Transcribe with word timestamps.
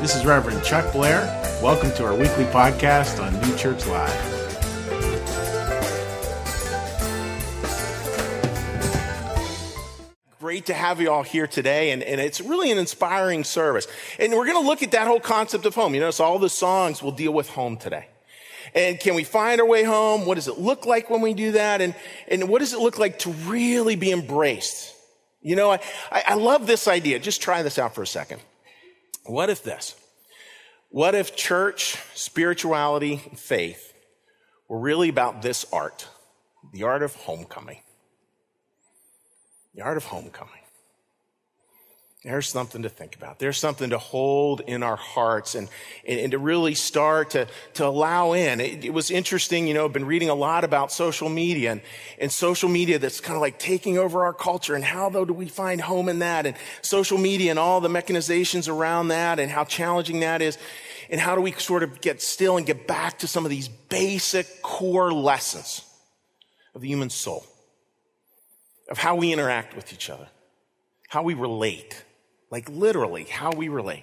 This 0.00 0.14
is 0.14 0.26
Reverend 0.26 0.62
Chuck 0.62 0.92
Blair. 0.92 1.22
Welcome 1.62 1.90
to 1.92 2.04
our 2.04 2.14
weekly 2.14 2.44
podcast 2.44 3.20
on 3.20 3.32
New 3.40 3.56
Church 3.56 3.86
Live. 3.86 4.12
Great 10.38 10.66
to 10.66 10.74
have 10.74 11.00
you 11.00 11.10
all 11.10 11.22
here 11.22 11.46
today, 11.46 11.92
and, 11.92 12.02
and 12.02 12.20
it's 12.20 12.42
really 12.42 12.70
an 12.70 12.76
inspiring 12.76 13.42
service. 13.42 13.88
And 14.18 14.34
we're 14.34 14.44
going 14.44 14.62
to 14.62 14.68
look 14.68 14.82
at 14.82 14.90
that 14.90 15.06
whole 15.06 15.18
concept 15.18 15.64
of 15.64 15.74
home. 15.74 15.94
You 15.94 16.00
notice 16.00 16.20
all 16.20 16.38
the 16.38 16.50
songs 16.50 17.02
will 17.02 17.10
deal 17.10 17.32
with 17.32 17.48
home 17.48 17.78
today. 17.78 18.06
And 18.74 19.00
can 19.00 19.14
we 19.14 19.24
find 19.24 19.62
our 19.62 19.66
way 19.66 19.82
home? 19.82 20.26
What 20.26 20.34
does 20.34 20.46
it 20.46 20.58
look 20.58 20.84
like 20.84 21.08
when 21.08 21.22
we 21.22 21.32
do 21.32 21.52
that? 21.52 21.80
And, 21.80 21.94
and 22.28 22.50
what 22.50 22.58
does 22.58 22.74
it 22.74 22.80
look 22.80 22.98
like 22.98 23.20
to 23.20 23.30
really 23.30 23.96
be 23.96 24.12
embraced? 24.12 24.94
You 25.40 25.56
know, 25.56 25.72
I, 25.72 25.80
I 26.12 26.34
love 26.34 26.66
this 26.66 26.86
idea. 26.86 27.18
Just 27.18 27.40
try 27.40 27.62
this 27.62 27.78
out 27.78 27.94
for 27.94 28.02
a 28.02 28.06
second. 28.06 28.42
What 29.26 29.50
if 29.50 29.62
this? 29.62 29.96
What 30.90 31.14
if 31.14 31.34
church, 31.36 31.98
spirituality, 32.14 33.16
faith 33.34 33.92
were 34.68 34.78
really 34.78 35.08
about 35.08 35.42
this 35.42 35.66
art, 35.72 36.08
the 36.72 36.84
art 36.84 37.02
of 37.02 37.14
homecoming? 37.14 37.80
The 39.74 39.82
art 39.82 39.96
of 39.96 40.04
homecoming. 40.04 40.65
There's 42.26 42.48
something 42.48 42.82
to 42.82 42.88
think 42.88 43.14
about. 43.14 43.38
There's 43.38 43.56
something 43.56 43.90
to 43.90 43.98
hold 43.98 44.60
in 44.60 44.82
our 44.82 44.96
hearts 44.96 45.54
and, 45.54 45.68
and, 46.04 46.18
and 46.18 46.32
to 46.32 46.38
really 46.38 46.74
start 46.74 47.30
to, 47.30 47.46
to 47.74 47.86
allow 47.86 48.32
in. 48.32 48.60
It, 48.60 48.84
it, 48.86 48.92
was 48.92 49.12
interesting, 49.12 49.68
you 49.68 49.74
know, 49.74 49.84
I've 49.84 49.92
been 49.92 50.06
reading 50.06 50.28
a 50.28 50.34
lot 50.34 50.64
about 50.64 50.90
social 50.90 51.28
media 51.28 51.70
and, 51.70 51.80
and 52.18 52.32
social 52.32 52.68
media 52.68 52.98
that's 52.98 53.20
kind 53.20 53.36
of 53.36 53.42
like 53.42 53.60
taking 53.60 53.96
over 53.96 54.24
our 54.24 54.32
culture 54.32 54.74
and 54.74 54.82
how 54.82 55.08
though 55.08 55.24
do 55.24 55.32
we 55.32 55.46
find 55.46 55.80
home 55.80 56.08
in 56.08 56.18
that 56.18 56.46
and 56.46 56.56
social 56.82 57.16
media 57.16 57.50
and 57.50 57.60
all 57.60 57.80
the 57.80 57.88
mechanizations 57.88 58.68
around 58.68 59.06
that 59.08 59.38
and 59.38 59.48
how 59.48 59.62
challenging 59.62 60.18
that 60.18 60.42
is. 60.42 60.58
And 61.08 61.20
how 61.20 61.36
do 61.36 61.40
we 61.40 61.52
sort 61.52 61.84
of 61.84 62.00
get 62.00 62.20
still 62.20 62.56
and 62.56 62.66
get 62.66 62.88
back 62.88 63.20
to 63.20 63.28
some 63.28 63.44
of 63.44 63.50
these 63.50 63.68
basic 63.68 64.62
core 64.62 65.12
lessons 65.12 65.82
of 66.74 66.80
the 66.80 66.88
human 66.88 67.08
soul, 67.08 67.46
of 68.90 68.98
how 68.98 69.14
we 69.14 69.32
interact 69.32 69.76
with 69.76 69.92
each 69.92 70.10
other, 70.10 70.26
how 71.08 71.22
we 71.22 71.34
relate 71.34 72.02
like 72.56 72.70
literally 72.70 73.24
how 73.24 73.52
we 73.52 73.68
relate. 73.68 74.02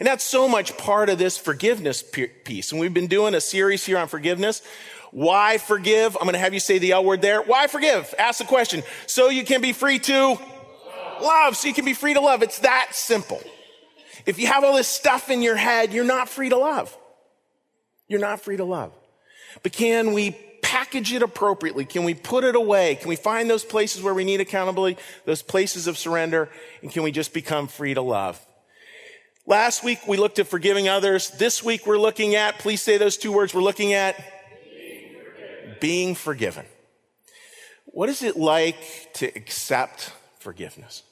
And 0.00 0.06
that's 0.06 0.24
so 0.24 0.48
much 0.48 0.78
part 0.78 1.10
of 1.10 1.18
this 1.18 1.36
forgiveness 1.36 2.02
piece. 2.44 2.72
And 2.72 2.80
we've 2.80 2.94
been 2.94 3.06
doing 3.06 3.34
a 3.34 3.40
series 3.40 3.84
here 3.84 3.98
on 3.98 4.08
forgiveness. 4.08 4.62
Why 5.10 5.58
forgive? 5.58 6.16
I'm 6.16 6.22
going 6.22 6.32
to 6.32 6.38
have 6.38 6.54
you 6.54 6.58
say 6.60 6.78
the 6.78 6.92
L 6.92 7.04
word 7.04 7.20
there. 7.20 7.42
Why 7.42 7.66
forgive? 7.66 8.14
Ask 8.18 8.38
the 8.38 8.46
question. 8.46 8.82
So 9.06 9.28
you 9.28 9.44
can 9.44 9.60
be 9.60 9.74
free 9.74 9.98
to 9.98 10.38
love. 11.20 11.58
So 11.58 11.68
you 11.68 11.74
can 11.74 11.84
be 11.84 11.92
free 11.92 12.14
to 12.14 12.20
love. 12.20 12.42
It's 12.42 12.60
that 12.60 12.92
simple. 12.92 13.42
If 14.24 14.38
you 14.38 14.46
have 14.46 14.64
all 14.64 14.76
this 14.76 14.88
stuff 14.88 15.28
in 15.28 15.42
your 15.42 15.56
head, 15.56 15.92
you're 15.92 16.02
not 16.02 16.30
free 16.30 16.48
to 16.48 16.56
love. 16.56 16.96
You're 18.08 18.20
not 18.20 18.40
free 18.40 18.56
to 18.56 18.64
love. 18.64 18.90
But 19.62 19.72
can 19.72 20.14
we 20.14 20.34
package 20.74 21.12
it 21.12 21.22
appropriately? 21.22 21.84
Can 21.84 22.02
we 22.02 22.14
put 22.14 22.42
it 22.42 22.56
away? 22.56 22.96
Can 22.96 23.08
we 23.08 23.14
find 23.14 23.48
those 23.48 23.64
places 23.64 24.02
where 24.02 24.12
we 24.12 24.24
need 24.24 24.40
accountability, 24.40 25.00
those 25.24 25.40
places 25.40 25.86
of 25.86 25.96
surrender? 25.96 26.48
And 26.82 26.90
can 26.90 27.04
we 27.04 27.12
just 27.12 27.32
become 27.32 27.68
free 27.68 27.94
to 27.94 28.02
love? 28.02 28.44
Last 29.46 29.84
week 29.84 30.00
we 30.08 30.16
looked 30.16 30.40
at 30.40 30.48
forgiving 30.48 30.88
others. 30.88 31.30
This 31.30 31.62
week 31.62 31.86
we're 31.86 31.98
looking 31.98 32.34
at, 32.34 32.58
please 32.58 32.82
say 32.82 32.98
those 32.98 33.16
two 33.16 33.30
words, 33.30 33.54
we're 33.54 33.62
looking 33.62 33.92
at 33.92 34.16
being 34.16 35.14
forgiven. 35.14 35.76
Being 35.80 36.14
forgiven. 36.16 36.66
What 37.84 38.08
is 38.08 38.24
it 38.24 38.36
like 38.36 39.12
to 39.14 39.26
accept 39.26 40.10
forgiveness? 40.40 41.04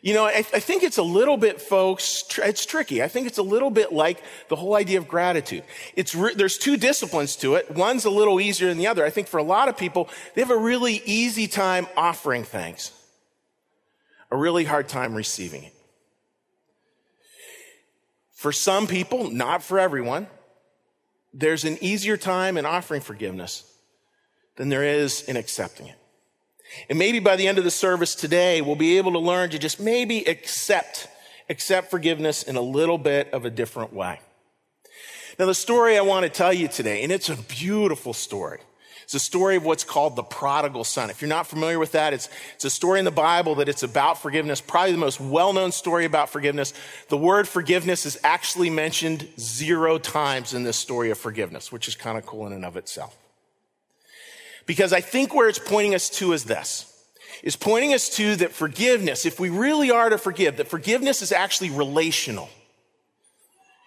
You 0.00 0.14
know, 0.14 0.24
I, 0.24 0.38
I, 0.38 0.60
think 0.60 0.84
it's 0.84 0.98
a 0.98 1.02
little 1.02 1.36
bit, 1.36 1.60
folks, 1.60 2.22
tr- 2.22 2.42
it's 2.42 2.64
tricky. 2.64 3.02
I 3.02 3.08
think 3.08 3.26
it's 3.26 3.38
a 3.38 3.42
little 3.42 3.70
bit 3.70 3.92
like 3.92 4.22
the 4.48 4.54
whole 4.54 4.76
idea 4.76 4.98
of 4.98 5.08
gratitude. 5.08 5.64
It's 5.96 6.14
re- 6.14 6.34
there's 6.34 6.56
two 6.56 6.76
disciplines 6.76 7.34
to 7.36 7.56
it. 7.56 7.70
One's 7.72 8.04
a 8.04 8.10
little 8.10 8.40
easier 8.40 8.68
than 8.68 8.78
the 8.78 8.86
other. 8.86 9.04
I 9.04 9.10
think 9.10 9.26
for 9.26 9.38
a 9.38 9.42
lot 9.42 9.68
of 9.68 9.76
people, 9.76 10.08
they 10.34 10.40
have 10.40 10.52
a 10.52 10.56
really 10.56 11.02
easy 11.04 11.48
time 11.48 11.88
offering 11.96 12.44
thanks, 12.44 12.92
a 14.30 14.36
really 14.36 14.64
hard 14.64 14.88
time 14.88 15.14
receiving 15.14 15.64
it. 15.64 15.74
For 18.32 18.52
some 18.52 18.86
people, 18.86 19.30
not 19.30 19.64
for 19.64 19.80
everyone, 19.80 20.28
there's 21.34 21.64
an 21.64 21.76
easier 21.80 22.16
time 22.16 22.56
in 22.56 22.66
offering 22.66 23.00
forgiveness 23.00 23.64
than 24.54 24.68
there 24.68 24.84
is 24.84 25.22
in 25.22 25.36
accepting 25.36 25.88
it. 25.88 25.98
And 26.88 26.98
maybe 26.98 27.18
by 27.18 27.36
the 27.36 27.48
end 27.48 27.58
of 27.58 27.64
the 27.64 27.70
service 27.70 28.14
today, 28.14 28.60
we'll 28.60 28.76
be 28.76 28.98
able 28.98 29.12
to 29.12 29.18
learn 29.18 29.50
to 29.50 29.58
just 29.58 29.80
maybe 29.80 30.24
accept, 30.24 31.08
accept 31.48 31.90
forgiveness 31.90 32.42
in 32.42 32.56
a 32.56 32.60
little 32.60 32.98
bit 32.98 33.32
of 33.32 33.44
a 33.44 33.50
different 33.50 33.92
way. 33.92 34.20
Now, 35.38 35.46
the 35.46 35.54
story 35.54 35.96
I 35.96 36.00
want 36.00 36.24
to 36.24 36.30
tell 36.30 36.52
you 36.52 36.68
today, 36.68 37.02
and 37.02 37.12
it's 37.12 37.28
a 37.28 37.36
beautiful 37.36 38.12
story. 38.12 38.60
It's 39.04 39.14
a 39.14 39.20
story 39.20 39.56
of 39.56 39.64
what's 39.64 39.84
called 39.84 40.16
the 40.16 40.22
prodigal 40.22 40.84
son. 40.84 41.08
If 41.08 41.22
you're 41.22 41.30
not 41.30 41.46
familiar 41.46 41.78
with 41.78 41.92
that, 41.92 42.12
it's, 42.12 42.28
it's 42.56 42.66
a 42.66 42.70
story 42.70 42.98
in 42.98 43.06
the 43.06 43.10
Bible 43.10 43.54
that 43.54 43.68
it's 43.68 43.82
about 43.82 44.20
forgiveness, 44.20 44.60
probably 44.60 44.92
the 44.92 44.98
most 44.98 45.18
well-known 45.18 45.72
story 45.72 46.04
about 46.04 46.28
forgiveness. 46.28 46.74
The 47.08 47.16
word 47.16 47.48
forgiveness 47.48 48.04
is 48.04 48.18
actually 48.22 48.68
mentioned 48.68 49.26
zero 49.40 49.96
times 49.96 50.52
in 50.52 50.62
this 50.62 50.76
story 50.76 51.10
of 51.10 51.16
forgiveness, 51.16 51.72
which 51.72 51.88
is 51.88 51.94
kind 51.94 52.18
of 52.18 52.26
cool 52.26 52.46
in 52.46 52.52
and 52.52 52.66
of 52.66 52.76
itself. 52.76 53.16
Because 54.68 54.92
I 54.92 55.00
think 55.00 55.34
where 55.34 55.48
it's 55.48 55.58
pointing 55.58 55.94
us 55.94 56.10
to 56.10 56.34
is 56.34 56.44
this. 56.44 56.84
Is 57.42 57.56
pointing 57.56 57.94
us 57.94 58.10
to 58.16 58.36
that 58.36 58.52
forgiveness, 58.52 59.24
if 59.24 59.40
we 59.40 59.48
really 59.48 59.90
are 59.90 60.10
to 60.10 60.18
forgive, 60.18 60.58
that 60.58 60.68
forgiveness 60.68 61.22
is 61.22 61.32
actually 61.32 61.70
relational. 61.70 62.50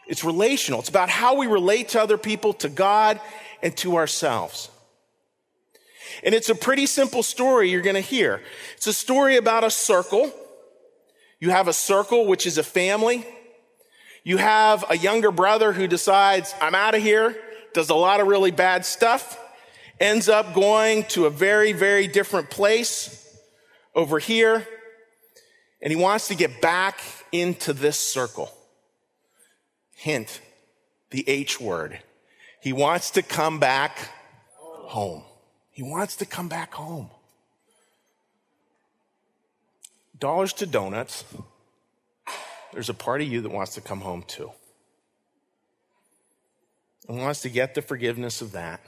It's 0.07 0.23
relational. 0.23 0.79
It's 0.79 0.89
about 0.89 1.09
how 1.09 1.35
we 1.35 1.45
relate 1.45 1.89
to 1.89 2.01
other 2.01 2.17
people, 2.17 2.53
to 2.53 2.69
God, 2.69 3.19
and 3.61 3.77
to 3.77 3.97
ourselves. 3.97 4.69
And 6.23 6.33
it's 6.33 6.49
a 6.49 6.55
pretty 6.55 6.87
simple 6.87 7.21
story 7.21 7.69
you're 7.69 7.81
going 7.81 7.93
to 7.93 8.01
hear. 8.01 8.41
It's 8.75 8.87
a 8.87 8.93
story 8.93 9.37
about 9.37 9.63
a 9.63 9.69
circle. 9.69 10.33
You 11.39 11.51
have 11.51 11.67
a 11.67 11.73
circle, 11.73 12.25
which 12.25 12.47
is 12.47 12.57
a 12.57 12.63
family. 12.63 13.23
You 14.23 14.37
have 14.37 14.83
a 14.89 14.97
younger 14.97 15.29
brother 15.31 15.73
who 15.73 15.85
decides, 15.85 16.55
I'm 16.59 16.73
out 16.73 16.95
of 16.95 17.03
here, 17.03 17.37
does 17.75 17.89
a 17.89 17.95
lot 17.95 18.19
of 18.19 18.25
really 18.25 18.51
bad 18.51 18.83
stuff 18.83 19.37
ends 20.01 20.27
up 20.27 20.53
going 20.55 21.03
to 21.03 21.27
a 21.27 21.29
very, 21.29 21.71
very 21.71 22.07
different 22.07 22.49
place 22.49 23.37
over 23.93 24.17
here. 24.17 24.67
And 25.81 25.91
he 25.93 25.95
wants 25.95 26.27
to 26.29 26.35
get 26.35 26.59
back 26.59 26.99
into 27.31 27.71
this 27.71 27.97
circle. 27.97 28.51
Hint, 29.95 30.41
the 31.11 31.27
H 31.29 31.61
word. 31.61 31.99
He 32.59 32.73
wants 32.73 33.11
to 33.11 33.21
come 33.21 33.59
back 33.59 33.97
home. 34.57 35.23
He 35.69 35.83
wants 35.83 36.17
to 36.17 36.25
come 36.25 36.47
back 36.47 36.73
home. 36.73 37.09
Dollars 40.19 40.53
to 40.53 40.65
donuts. 40.65 41.23
There's 42.73 42.89
a 42.89 42.93
part 42.93 43.21
of 43.21 43.27
you 43.27 43.41
that 43.41 43.51
wants 43.51 43.75
to 43.75 43.81
come 43.81 44.01
home 44.01 44.23
too. 44.27 44.51
And 47.07 47.19
wants 47.19 47.41
to 47.41 47.49
get 47.49 47.75
the 47.75 47.81
forgiveness 47.81 48.41
of 48.41 48.51
that 48.53 48.81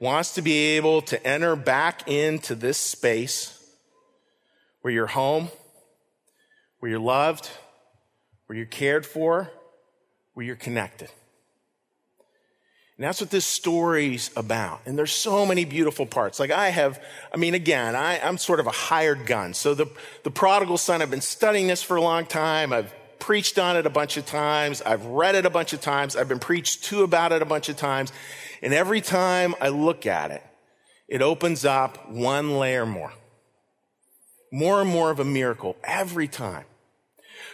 wants 0.00 0.34
to 0.34 0.42
be 0.42 0.76
able 0.76 1.02
to 1.02 1.24
enter 1.26 1.54
back 1.54 2.08
into 2.08 2.54
this 2.54 2.78
space 2.78 3.56
where 4.80 4.92
you're 4.92 5.06
home, 5.06 5.48
where 6.80 6.90
you're 6.90 6.98
loved, 6.98 7.48
where 8.46 8.56
you're 8.56 8.66
cared 8.66 9.04
for, 9.04 9.50
where 10.32 10.44
you're 10.44 10.56
connected. 10.56 11.10
And 12.96 13.06
that's 13.06 13.20
what 13.20 13.30
this 13.30 13.46
story's 13.46 14.30
about. 14.36 14.80
And 14.84 14.98
there's 14.98 15.12
so 15.12 15.46
many 15.46 15.64
beautiful 15.64 16.04
parts. 16.04 16.40
Like 16.40 16.50
I 16.50 16.68
have, 16.68 17.02
I 17.32 17.36
mean, 17.36 17.54
again, 17.54 17.94
I, 17.94 18.16
am 18.16 18.36
sort 18.36 18.60
of 18.60 18.66
a 18.66 18.70
hired 18.70 19.24
gun. 19.24 19.54
So 19.54 19.74
the, 19.74 19.86
the 20.22 20.30
prodigal 20.30 20.76
son, 20.76 21.00
I've 21.00 21.10
been 21.10 21.20
studying 21.20 21.66
this 21.66 21.82
for 21.82 21.96
a 21.96 22.02
long 22.02 22.26
time. 22.26 22.72
I've 22.72 22.92
preached 23.20 23.58
on 23.58 23.76
it 23.76 23.86
a 23.86 23.90
bunch 23.90 24.16
of 24.16 24.26
times. 24.26 24.82
I've 24.82 25.04
read 25.04 25.34
it 25.34 25.46
a 25.46 25.50
bunch 25.50 25.72
of 25.72 25.80
times. 25.80 26.16
I've 26.16 26.28
been 26.28 26.38
preached 26.38 26.84
to 26.84 27.02
about 27.02 27.32
it 27.32 27.42
a 27.42 27.46
bunch 27.46 27.68
of 27.68 27.76
times. 27.76 28.12
And 28.62 28.74
every 28.74 29.00
time 29.00 29.54
I 29.60 29.68
look 29.68 30.06
at 30.06 30.30
it, 30.30 30.42
it 31.08 31.22
opens 31.22 31.64
up 31.64 32.10
one 32.10 32.58
layer 32.58 32.86
more. 32.86 33.12
More 34.52 34.80
and 34.80 34.90
more 34.90 35.10
of 35.10 35.20
a 35.20 35.24
miracle 35.24 35.76
every 35.84 36.26
time. 36.26 36.64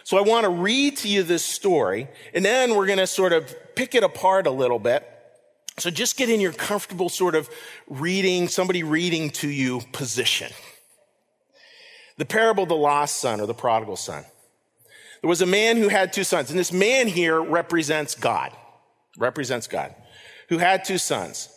So 0.03 0.17
I 0.17 0.21
want 0.21 0.45
to 0.45 0.49
read 0.49 0.97
to 0.97 1.07
you 1.07 1.21
this 1.23 1.43
story, 1.43 2.07
and 2.33 2.43
then 2.43 2.75
we're 2.75 2.85
going 2.85 2.97
to 2.99 3.07
sort 3.07 3.33
of 3.33 3.53
pick 3.75 3.93
it 3.93 4.03
apart 4.03 4.47
a 4.47 4.51
little 4.51 4.79
bit. 4.79 5.07
So 5.77 5.89
just 5.89 6.17
get 6.17 6.29
in 6.29 6.39
your 6.39 6.53
comfortable 6.53 7.09
sort 7.09 7.35
of 7.35 7.49
reading, 7.87 8.47
somebody 8.47 8.83
reading 8.83 9.29
to 9.31 9.47
you 9.49 9.81
position. 9.91 10.51
The 12.17 12.25
parable 12.25 12.63
of 12.63 12.69
the 12.69 12.75
lost 12.75 13.17
son 13.17 13.39
or 13.39 13.45
the 13.45 13.53
prodigal 13.53 13.95
son. 13.95 14.25
There 15.21 15.29
was 15.29 15.41
a 15.41 15.47
man 15.47 15.77
who 15.77 15.89
had 15.89 16.13
two 16.13 16.23
sons, 16.23 16.49
and 16.49 16.59
this 16.59 16.71
man 16.71 17.07
here 17.07 17.41
represents 17.41 18.15
God. 18.15 18.51
Represents 19.17 19.67
God 19.67 19.95
who 20.49 20.57
had 20.57 20.85
two 20.85 20.97
sons. 20.97 21.49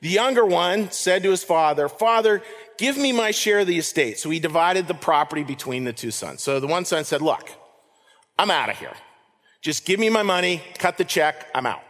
The 0.00 0.08
younger 0.08 0.44
one 0.44 0.90
said 0.90 1.22
to 1.22 1.30
his 1.30 1.44
father, 1.44 1.88
Father, 1.88 2.42
give 2.78 2.96
me 2.96 3.12
my 3.12 3.30
share 3.30 3.60
of 3.60 3.66
the 3.66 3.78
estate. 3.78 4.18
So 4.18 4.30
he 4.30 4.40
divided 4.40 4.88
the 4.88 4.94
property 4.94 5.44
between 5.44 5.84
the 5.84 5.92
two 5.92 6.10
sons. 6.10 6.42
So 6.42 6.58
the 6.58 6.66
one 6.66 6.84
son 6.84 7.04
said, 7.04 7.20
Look, 7.20 7.50
I'm 8.38 8.50
out 8.50 8.70
of 8.70 8.78
here. 8.78 8.94
Just 9.60 9.84
give 9.84 10.00
me 10.00 10.08
my 10.08 10.22
money, 10.22 10.62
cut 10.78 10.96
the 10.96 11.04
check, 11.04 11.46
I'm 11.54 11.66
out. 11.66 11.82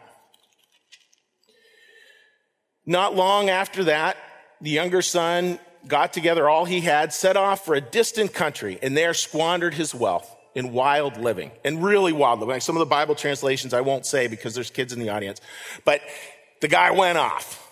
Not 2.85 3.15
long 3.15 3.49
after 3.49 3.85
that, 3.85 4.17
the 4.61 4.71
younger 4.71 5.03
son 5.03 5.61
got 5.87 6.13
together 6.13 6.49
all 6.49 6.65
he 6.65 6.81
had, 6.81 7.13
set 7.13 7.37
off 7.37 7.65
for 7.65 7.77
a 7.77 7.81
distant 7.81 8.35
country, 8.35 8.81
and 8.83 8.97
there 8.97 9.15
squandered 9.15 9.75
his 9.75 9.95
wealth 9.95 10.35
in 10.61 10.73
wild 10.73 11.17
living 11.17 11.51
and 11.65 11.83
really 11.83 12.13
wild 12.13 12.39
living. 12.39 12.61
Some 12.61 12.77
of 12.77 12.81
the 12.81 12.87
Bible 12.87 13.17
translations 13.17 13.75
I 13.75 13.81
won't 13.81 14.07
say 14.07 14.29
because 14.29 14.55
there's 14.55 14.71
kids 14.71 14.93
in 14.93 15.01
the 15.01 15.09
audience, 15.09 15.41
but 15.85 16.01
the 16.61 16.69
guy 16.69 16.93
went 16.93 17.19
off. 17.19 17.67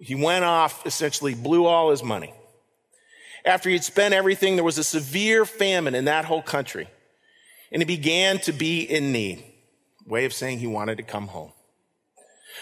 He 0.00 0.14
went 0.14 0.44
off, 0.44 0.84
essentially 0.84 1.34
blew 1.34 1.64
all 1.64 1.90
his 1.90 2.02
money. 2.02 2.34
After 3.44 3.70
he'd 3.70 3.84
spent 3.84 4.12
everything, 4.12 4.56
there 4.56 4.64
was 4.64 4.76
a 4.76 4.84
severe 4.84 5.46
famine 5.46 5.94
in 5.94 6.04
that 6.06 6.26
whole 6.26 6.42
country. 6.42 6.88
And 7.72 7.80
he 7.80 7.86
began 7.86 8.38
to 8.40 8.52
be 8.52 8.82
in 8.82 9.12
need. 9.12 9.44
Way 10.06 10.24
of 10.24 10.32
saying 10.32 10.58
he 10.58 10.66
wanted 10.66 10.96
to 10.98 11.04
come 11.04 11.28
home. 11.28 11.52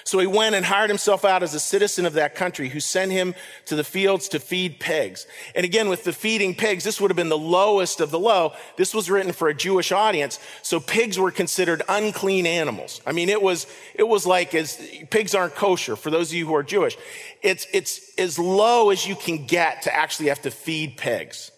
So 0.04 0.18
he 0.18 0.26
went 0.26 0.54
and 0.54 0.64
hired 0.64 0.90
himself 0.90 1.24
out 1.24 1.42
as 1.42 1.54
a 1.54 1.60
citizen 1.60 2.06
of 2.06 2.14
that 2.14 2.34
country 2.34 2.68
who 2.68 2.80
sent 2.80 3.12
him 3.12 3.34
to 3.66 3.76
the 3.76 3.84
fields 3.84 4.28
to 4.28 4.40
feed 4.40 4.80
pigs. 4.80 5.26
And 5.54 5.64
again, 5.64 5.88
with 5.88 6.04
the 6.04 6.12
feeding 6.12 6.54
pigs, 6.54 6.84
this 6.84 7.00
would 7.00 7.10
have 7.10 7.16
been 7.16 7.28
the 7.28 7.38
lowest 7.38 8.00
of 8.00 8.10
the 8.10 8.18
low. 8.18 8.52
This 8.76 8.94
was 8.94 9.10
written 9.10 9.32
for 9.32 9.48
a 9.48 9.54
Jewish 9.54 9.92
audience. 9.92 10.38
So 10.62 10.80
pigs 10.80 11.18
were 11.18 11.30
considered 11.30 11.82
unclean 11.88 12.46
animals. 12.46 13.00
I 13.06 13.12
mean, 13.12 13.28
it 13.28 13.42
was, 13.42 13.66
it 13.94 14.06
was 14.06 14.26
like 14.26 14.54
as 14.54 14.76
pigs 15.10 15.34
aren't 15.34 15.54
kosher 15.54 15.96
for 15.96 16.10
those 16.10 16.30
of 16.30 16.34
you 16.34 16.46
who 16.46 16.54
are 16.54 16.62
Jewish. 16.62 16.96
It's, 17.42 17.66
it's 17.72 18.14
as 18.18 18.38
low 18.38 18.90
as 18.90 19.06
you 19.06 19.14
can 19.14 19.46
get 19.46 19.82
to 19.82 19.94
actually 19.94 20.28
have 20.28 20.42
to 20.42 20.50
feed 20.50 20.96
pigs. 20.96 21.50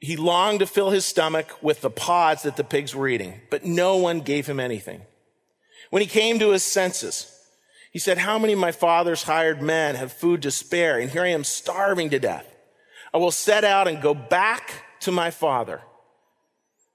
He 0.00 0.16
longed 0.16 0.60
to 0.60 0.66
fill 0.66 0.90
his 0.90 1.04
stomach 1.04 1.62
with 1.62 1.82
the 1.82 1.90
pods 1.90 2.42
that 2.42 2.56
the 2.56 2.64
pigs 2.64 2.94
were 2.94 3.06
eating, 3.06 3.42
but 3.50 3.66
no 3.66 3.98
one 3.98 4.20
gave 4.20 4.46
him 4.46 4.58
anything. 4.58 5.02
When 5.90 6.00
he 6.00 6.08
came 6.08 6.38
to 6.38 6.50
his 6.50 6.64
senses, 6.64 7.30
he 7.92 7.98
said, 7.98 8.16
How 8.16 8.38
many 8.38 8.54
of 8.54 8.58
my 8.58 8.72
father's 8.72 9.24
hired 9.24 9.60
men 9.60 9.96
have 9.96 10.12
food 10.12 10.42
to 10.42 10.50
spare? 10.50 10.98
And 10.98 11.10
here 11.10 11.22
I 11.22 11.28
am 11.28 11.44
starving 11.44 12.10
to 12.10 12.18
death. 12.18 12.46
I 13.12 13.18
will 13.18 13.30
set 13.30 13.62
out 13.62 13.88
and 13.88 14.00
go 14.00 14.14
back 14.14 14.72
to 15.00 15.12
my 15.12 15.30
father. 15.30 15.82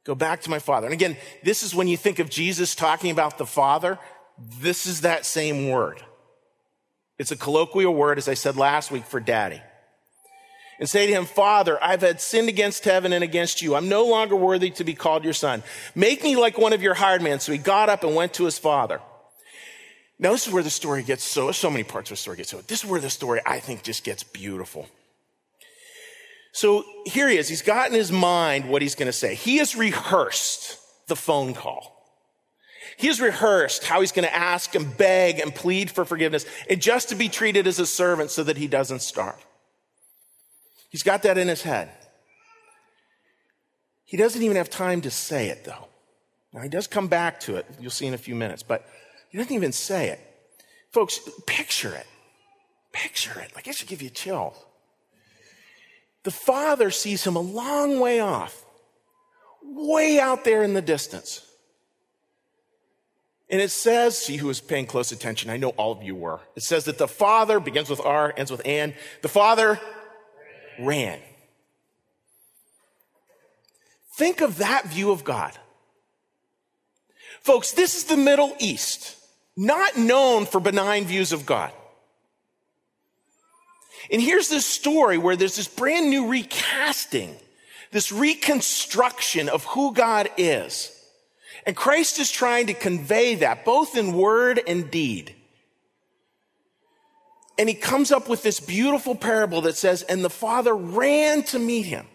Go 0.04 0.16
back 0.16 0.42
to 0.42 0.50
my 0.50 0.60
father. 0.60 0.88
And 0.88 0.94
again, 0.94 1.18
this 1.44 1.62
is 1.62 1.76
when 1.76 1.88
you 1.88 1.98
think 1.98 2.18
of 2.20 2.30
Jesus 2.30 2.74
talking 2.74 3.12
about 3.12 3.38
the 3.38 3.46
father, 3.46 4.00
this 4.60 4.88
is 4.88 5.02
that 5.02 5.26
same 5.26 5.70
word. 5.70 6.02
It's 7.20 7.32
a 7.32 7.38
colloquial 7.38 7.94
word, 7.94 8.18
as 8.18 8.28
I 8.28 8.34
said 8.34 8.58
last 8.58 8.90
week, 8.90 9.06
for 9.06 9.20
daddy 9.20 9.62
and 10.80 10.90
say 10.90 11.08
to 11.08 11.14
him, 11.14 11.26
Father, 11.26 11.82
I've 11.84 12.02
had 12.02 12.20
sinned 12.22 12.50
against 12.50 12.86
heaven 12.86 13.14
and 13.14 13.24
against 13.24 13.62
you. 13.62 13.76
I'm 13.76 13.90
no 13.90 14.06
longer 14.06 14.36
worthy 14.36 14.70
to 14.72 14.84
be 14.84 14.94
called 14.94 15.24
your 15.24 15.34
son. 15.34 15.64
Make 15.94 16.24
me 16.24 16.36
like 16.36 16.58
one 16.58 16.74
of 16.74 16.82
your 16.82 16.94
hired 16.94 17.22
men. 17.22 17.40
So 17.40 17.52
he 17.52 17.58
got 17.58 17.90
up 17.90 18.04
and 18.04 18.16
went 18.16 18.34
to 18.36 18.46
his 18.46 18.58
father. 18.58 19.02
Now, 20.18 20.32
this 20.32 20.48
is 20.48 20.54
where 20.54 20.64
the 20.64 20.70
story 20.70 21.04
gets 21.04 21.24
so, 21.24 21.52
so 21.52 21.70
many 21.70 21.84
parts 21.84 22.10
of 22.10 22.16
the 22.16 22.22
story 22.22 22.38
get 22.38 22.48
so. 22.48 22.62
This 22.62 22.84
is 22.84 22.90
where 22.90 23.02
the 23.02 23.10
story, 23.10 23.42
I 23.46 23.60
think, 23.60 23.84
just 23.84 24.04
gets 24.04 24.24
beautiful. 24.24 24.88
So 26.54 26.86
here 27.06 27.28
he 27.28 27.38
is. 27.38 27.50
He's 27.50 27.62
got 27.62 27.90
in 27.90 27.94
his 27.94 28.14
mind 28.14 28.70
what 28.70 28.82
he's 28.82 28.96
going 28.96 29.08
to 29.08 29.14
say. 29.14 29.36
He 29.36 29.58
has 29.58 29.76
rehearsed 29.76 30.80
the 31.08 31.16
phone 31.16 31.54
call. 31.54 31.96
He 32.98 33.08
has 33.08 33.20
rehearsed 33.20 33.84
how 33.84 34.00
he's 34.00 34.14
going 34.14 34.28
to 34.28 34.34
ask 34.34 34.74
and 34.74 34.96
beg 34.96 35.40
and 35.40 35.54
plead 35.54 35.92
for 35.92 36.06
forgiveness 36.06 36.46
and 36.70 36.82
just 36.82 37.10
to 37.10 37.16
be 37.16 37.28
treated 37.28 37.68
as 37.68 37.78
a 37.80 37.86
servant 37.86 38.32
so 38.32 38.44
that 38.44 38.56
he 38.56 38.68
doesn't 38.68 39.02
starve. 39.02 39.46
He's 40.96 41.04
got 41.04 41.24
that 41.24 41.38
in 41.38 41.50
his 41.50 41.62
head. 41.62 41.90
He 44.06 44.16
doesn't 44.16 44.42
even 44.42 44.56
have 44.56 44.70
time 44.70 45.02
to 45.02 45.12
say 45.12 45.50
it, 45.50 45.66
though. 45.66 45.90
Now, 46.54 46.62
he 46.62 46.70
does 46.70 46.88
come 46.88 47.10
back 47.10 47.42
to 47.42 47.58
it. 47.58 47.66
You'll 47.82 47.92
see 47.92 48.06
in 48.06 48.14
a 48.14 48.18
few 48.18 48.34
minutes, 48.34 48.64
but 48.64 48.88
he 49.28 49.38
doesn't 49.38 49.54
even 49.54 49.74
say 49.74 50.08
it. 50.08 50.22
Folks, 50.92 51.20
picture 51.48 51.94
it. 51.94 52.08
Picture 52.94 53.42
it. 53.42 53.54
Like, 53.54 53.68
it 53.68 53.76
should 53.76 53.90
give 53.90 54.02
you 54.02 54.10
chills. 54.10 54.56
The 56.24 56.32
father 56.32 56.92
sees 56.92 57.28
him 57.28 57.36
a 57.36 57.42
long 57.42 58.00
way 58.00 58.22
off, 58.22 58.64
way 59.62 60.18
out 60.18 60.46
there 60.46 60.64
in 60.64 60.76
the 60.76 60.82
distance. 60.82 61.46
And 63.50 63.60
it 63.60 63.70
says, 63.70 64.18
see 64.18 64.38
who 64.38 64.48
was 64.48 64.62
paying 64.62 64.86
close 64.86 65.12
attention. 65.12 65.50
I 65.50 65.58
know 65.58 65.72
all 65.72 65.92
of 65.92 66.04
you 66.04 66.16
were. 66.16 66.40
It 66.56 66.64
says 66.64 66.86
that 66.86 66.98
the 66.98 67.10
father 67.10 67.60
begins 67.60 67.90
with 67.90 68.00
R, 68.00 68.34
ends 68.38 68.50
with 68.50 68.66
An. 68.66 68.94
The 69.24 69.28
father 69.28 69.78
ran. 70.80 71.20
Think 74.16 74.42
of 74.42 74.58
that 74.60 74.86
view 74.86 75.12
of 75.12 75.24
God. 75.24 75.52
Folks, 77.42 77.74
this 77.74 77.96
is 77.96 78.06
the 78.06 78.18
Middle 78.18 78.56
East, 78.60 79.18
not 79.56 79.98
known 79.98 80.46
for 80.46 80.60
benign 80.60 81.06
views 81.06 81.32
of 81.32 81.46
God. 81.46 81.72
And 84.12 84.22
here's 84.22 84.50
this 84.50 84.66
story 84.66 85.18
where 85.18 85.36
there's 85.36 85.56
this 85.56 85.68
brand 85.68 86.10
new 86.10 86.28
recasting, 86.28 87.36
this 87.92 88.12
reconstruction 88.12 89.50
of 89.50 89.64
who 89.66 89.94
God 89.94 90.30
is. 90.38 90.92
And 91.66 91.76
Christ 91.76 92.20
is 92.20 92.32
trying 92.32 92.68
to 92.68 92.74
convey 92.74 93.36
that 93.36 93.66
both 93.66 93.98
in 93.98 94.14
word 94.14 94.62
and 94.68 94.90
deed. 94.90 95.36
And 97.58 97.70
he 97.70 97.76
comes 97.76 98.12
up 98.12 98.28
with 98.28 98.44
this 98.44 98.60
beautiful 98.60 99.16
parable 99.16 99.62
that 99.62 99.78
says, 99.78 100.02
and 100.04 100.24
the 100.24 100.30
father 100.30 100.76
ran 100.76 101.44
to 101.44 101.60
meet 101.60 101.86
him 101.86 102.06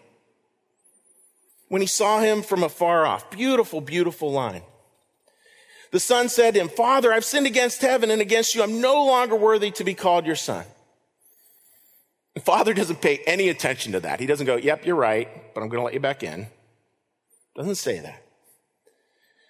when 1.67 1.81
he 1.81 1.87
saw 1.87 2.19
him 2.19 2.43
from 2.43 2.63
afar 2.63 3.05
off. 3.05 3.31
Beautiful, 3.31 3.81
beautiful 3.81 4.31
line. 4.31 4.61
The 5.91 5.99
son 5.99 6.29
said 6.29 6.53
to 6.53 6.61
him, 6.61 6.69
Father, 6.69 7.11
I've 7.11 7.25
sinned 7.25 7.47
against 7.47 7.81
heaven 7.81 8.11
and 8.11 8.21
against 8.21 8.55
you. 8.55 8.63
I'm 8.63 8.81
no 8.81 9.05
longer 9.05 9.35
worthy 9.35 9.71
to 9.71 9.83
be 9.83 9.93
called 9.93 10.25
your 10.25 10.35
son. 10.35 10.65
The 12.33 12.39
father 12.39 12.73
doesn't 12.73 13.01
pay 13.01 13.21
any 13.27 13.49
attention 13.49 13.91
to 13.91 13.99
that. 14.01 14.19
He 14.19 14.25
doesn't 14.25 14.45
go, 14.45 14.55
Yep, 14.55 14.85
you're 14.85 14.95
right, 14.95 15.27
but 15.53 15.61
I'm 15.61 15.69
going 15.69 15.79
to 15.79 15.83
let 15.83 15.93
you 15.93 15.99
back 15.99 16.23
in. 16.23 16.47
Doesn't 17.55 17.75
say 17.75 17.99
that. 17.99 18.23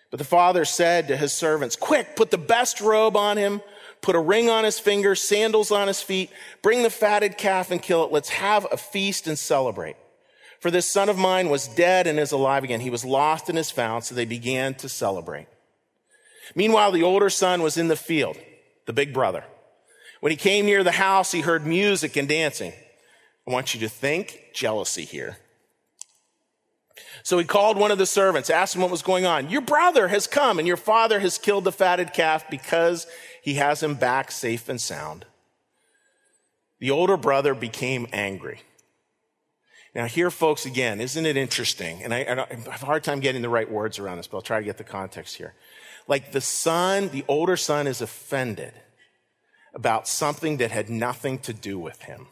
But 0.10 0.18
the 0.18 0.26
father 0.26 0.66
said 0.66 1.08
to 1.08 1.18
his 1.18 1.32
servants, 1.32 1.76
Quick, 1.76 2.16
put 2.16 2.32
the 2.32 2.38
best 2.40 2.82
robe 2.82 3.16
on 3.16 3.38
him 3.38 3.62
put 4.02 4.16
a 4.16 4.20
ring 4.20 4.50
on 4.50 4.64
his 4.64 4.80
finger, 4.80 5.16
sandals 5.16 5.72
on 5.72 5.88
his 5.88 6.02
feet, 6.02 6.32
bring 6.62 6.84
the 6.84 6.90
fatted 6.90 7.38
calf 7.38 7.72
and 7.72 7.82
kill 7.82 8.04
it. 8.04 8.12
Let's 8.12 8.30
have 8.30 8.66
a 8.72 8.78
feast 8.78 9.28
and 9.28 9.38
celebrate. 9.38 9.96
For 10.60 10.70
this 10.70 10.92
son 10.92 11.10
of 11.10 11.18
mine 11.18 11.50
was 11.50 11.68
dead 11.68 12.06
and 12.06 12.20
is 12.20 12.32
alive 12.32 12.64
again. 12.64 12.82
He 12.82 12.90
was 12.90 13.06
lost 13.06 13.50
and 13.50 13.58
is 13.58 13.72
found, 13.72 14.04
so 14.04 14.14
they 14.14 14.26
began 14.26 14.76
to 14.76 14.90
celebrate. 14.90 15.48
Meanwhile, 16.56 16.92
the 16.92 17.04
older 17.04 17.30
son 17.30 17.62
was 17.62 17.78
in 17.78 17.88
the 17.88 17.96
field, 17.96 18.38
the 18.86 18.94
big 18.94 19.14
brother. 19.14 19.44
When 20.20 20.32
he 20.32 20.38
came 20.38 20.66
near 20.66 20.84
the 20.84 20.92
house, 20.92 21.32
he 21.32 21.42
heard 21.42 21.66
music 21.66 22.16
and 22.16 22.28
dancing. 22.28 22.74
I 23.48 23.52
want 23.52 23.74
you 23.74 23.80
to 23.82 23.90
think 23.90 24.40
jealousy 24.54 25.04
here. 25.04 25.38
So 27.24 27.38
he 27.38 27.46
called 27.46 27.78
one 27.78 27.92
of 27.92 27.98
the 27.98 28.06
servants, 28.06 28.50
asked 28.50 28.76
him 28.76 28.82
what 28.82 28.92
was 28.92 29.02
going 29.02 29.26
on. 29.26 29.50
Your 29.50 29.62
brother 29.62 30.08
has 30.08 30.28
come 30.28 30.60
and 30.60 30.68
your 30.68 30.78
father 30.78 31.20
has 31.20 31.38
killed 31.38 31.64
the 31.64 31.72
fatted 31.72 32.14
calf 32.14 32.50
because 32.50 33.08
he 33.42 33.56
has 33.56 33.82
him 33.82 33.96
back 33.96 34.32
safe 34.32 34.70
and 34.70 34.80
sound. 34.80 35.26
The 36.80 36.92
older 36.92 37.18
brother 37.18 37.54
became 37.54 38.08
angry. 38.12 38.62
Now, 39.94 40.06
here, 40.06 40.32
folks, 40.32 40.66
again, 40.66 41.02
isn't 41.02 41.26
it 41.26 41.36
interesting? 41.36 42.02
And 42.02 42.14
I, 42.14 42.20
I, 42.20 42.54
have 42.54 42.84
a 42.84 42.86
hard 42.86 43.04
time 43.04 43.20
getting 43.20 43.42
the 43.42 43.50
right 43.50 43.70
words 43.70 44.00
around 44.00 44.18
this, 44.18 44.28
but 44.28 44.38
I'll 44.38 44.42
try 44.42 44.60
to 44.60 44.66
get 44.66 44.78
the 44.78 44.86
context 44.86 45.36
here. 45.36 45.54
Like 46.08 46.32
the 46.32 46.42
son, 46.42 47.10
the 47.10 47.26
older 47.28 47.58
son 47.58 47.88
is 47.88 48.02
offended 48.02 48.74
about 49.74 50.08
something 50.08 50.58
that 50.58 50.72
had 50.72 50.90
nothing 50.90 51.40
to 51.40 51.54
do 51.54 51.78
with 51.78 52.02
him. 52.04 52.28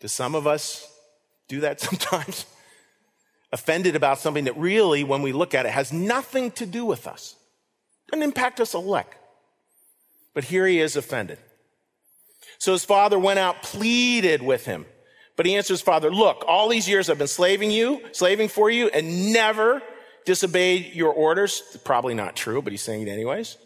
Do 0.00 0.08
some 0.08 0.34
of 0.34 0.46
us 0.46 0.88
do 1.48 1.60
that 1.60 1.80
sometimes? 1.80 2.46
offended 3.52 3.94
about 3.94 4.18
something 4.18 4.44
that 4.44 4.56
really, 4.56 5.04
when 5.04 5.22
we 5.22 5.32
look 5.32 5.54
at 5.54 5.66
it, 5.66 5.72
has 5.72 5.92
nothing 5.92 6.50
to 6.52 6.66
do 6.66 6.84
with 6.84 7.06
us. 7.06 7.36
Doesn't 8.10 8.22
impact 8.22 8.60
us 8.60 8.72
a 8.72 8.78
lick. 8.78 9.06
But 10.34 10.44
here 10.44 10.66
he 10.66 10.80
is 10.80 10.96
offended. 10.96 11.38
So 12.58 12.72
his 12.72 12.84
father 12.84 13.18
went 13.18 13.38
out, 13.38 13.62
pleaded 13.62 14.42
with 14.42 14.66
him. 14.66 14.86
But 15.36 15.46
he 15.46 15.56
answers 15.56 15.80
his 15.80 15.82
father, 15.82 16.10
look, 16.10 16.44
all 16.46 16.68
these 16.68 16.88
years 16.88 17.10
I've 17.10 17.18
been 17.18 17.26
slaving 17.26 17.70
you, 17.70 18.00
slaving 18.12 18.48
for 18.48 18.70
you, 18.70 18.88
and 18.88 19.32
never 19.32 19.82
disobeyed 20.24 20.94
your 20.94 21.12
orders. 21.12 21.62
Probably 21.84 22.14
not 22.14 22.36
true, 22.36 22.62
but 22.62 22.72
he's 22.72 22.82
saying 22.82 23.06
it 23.06 23.10
anyways. 23.10 23.56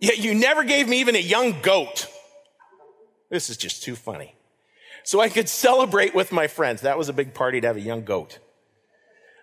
Yet 0.00 0.18
you 0.18 0.34
never 0.34 0.64
gave 0.64 0.88
me 0.88 1.00
even 1.00 1.14
a 1.14 1.20
young 1.20 1.60
goat. 1.62 2.06
This 3.30 3.48
is 3.48 3.56
just 3.56 3.82
too 3.82 3.94
funny. 3.94 4.34
So 5.04 5.20
I 5.20 5.28
could 5.28 5.48
celebrate 5.48 6.14
with 6.14 6.32
my 6.32 6.46
friends. 6.46 6.82
That 6.82 6.98
was 6.98 7.08
a 7.08 7.12
big 7.12 7.32
party 7.32 7.60
to 7.60 7.66
have 7.66 7.76
a 7.76 7.80
young 7.80 8.04
goat. 8.04 8.38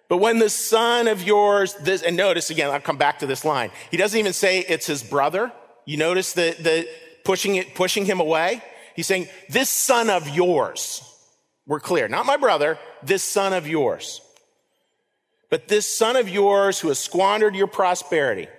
But 0.09 0.17
when 0.17 0.39
the 0.39 0.49
son 0.49 1.07
of 1.07 1.23
yours, 1.23 1.73
this, 1.75 2.01
and 2.01 2.15
notice 2.15 2.49
again, 2.49 2.69
I'll 2.69 2.79
come 2.79 2.97
back 2.97 3.19
to 3.19 3.25
this 3.25 3.43
line. 3.43 3.71
He 3.91 3.97
doesn't 3.97 4.17
even 4.17 4.33
say 4.33 4.59
it's 4.59 4.85
his 4.85 5.03
brother. 5.03 5.51
You 5.87 5.95
notice 5.95 6.33
the, 6.33 6.53
the 6.59 6.87
pushing 7.23 7.55
it, 7.55 7.73
pushing 7.73 8.05
him 8.05 8.19
away? 8.19 8.61
He's 8.93 9.07
saying, 9.07 9.29
this 9.49 9.69
son 9.69 10.09
of 10.09 10.27
yours. 10.27 11.01
We're 11.65 11.79
clear. 11.79 12.09
Not 12.09 12.25
my 12.25 12.35
brother, 12.35 12.77
this 13.01 13.23
son 13.23 13.53
of 13.53 13.67
yours. 13.67 14.21
But 15.49 15.69
this 15.69 15.87
son 15.87 16.17
of 16.17 16.27
yours 16.27 16.79
who 16.79 16.89
has 16.89 16.99
squandered 16.99 17.55
your 17.55 17.67
prosperity 17.67 18.49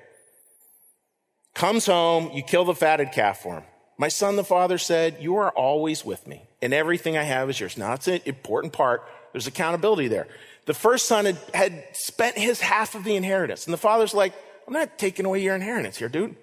comes 1.54 1.84
home, 1.84 2.30
you 2.32 2.42
kill 2.42 2.64
the 2.64 2.74
fatted 2.74 3.12
calf 3.12 3.42
for 3.42 3.56
him. 3.56 3.64
My 3.98 4.08
son, 4.08 4.36
the 4.36 4.44
father 4.44 4.78
said, 4.78 5.18
You 5.20 5.36
are 5.36 5.50
always 5.50 6.04
with 6.04 6.26
me, 6.26 6.48
and 6.62 6.72
everything 6.72 7.18
I 7.18 7.24
have 7.24 7.50
is 7.50 7.60
yours. 7.60 7.76
Now, 7.76 7.88
that's 7.88 8.08
an 8.08 8.20
important 8.24 8.72
part. 8.72 9.02
There's 9.32 9.48
accountability 9.48 10.08
there. 10.08 10.28
The 10.64 10.72
first 10.72 11.06
son 11.06 11.26
had, 11.26 11.38
had 11.52 11.84
spent 11.92 12.38
his 12.38 12.60
half 12.60 12.94
of 12.94 13.04
the 13.04 13.16
inheritance, 13.16 13.66
and 13.66 13.74
the 13.74 13.78
father's 13.78 14.14
like, 14.14 14.32
I'm 14.66 14.72
not 14.72 14.98
taking 14.98 15.26
away 15.26 15.42
your 15.42 15.56
inheritance 15.56 15.98
here, 15.98 16.08
dude. 16.08 16.36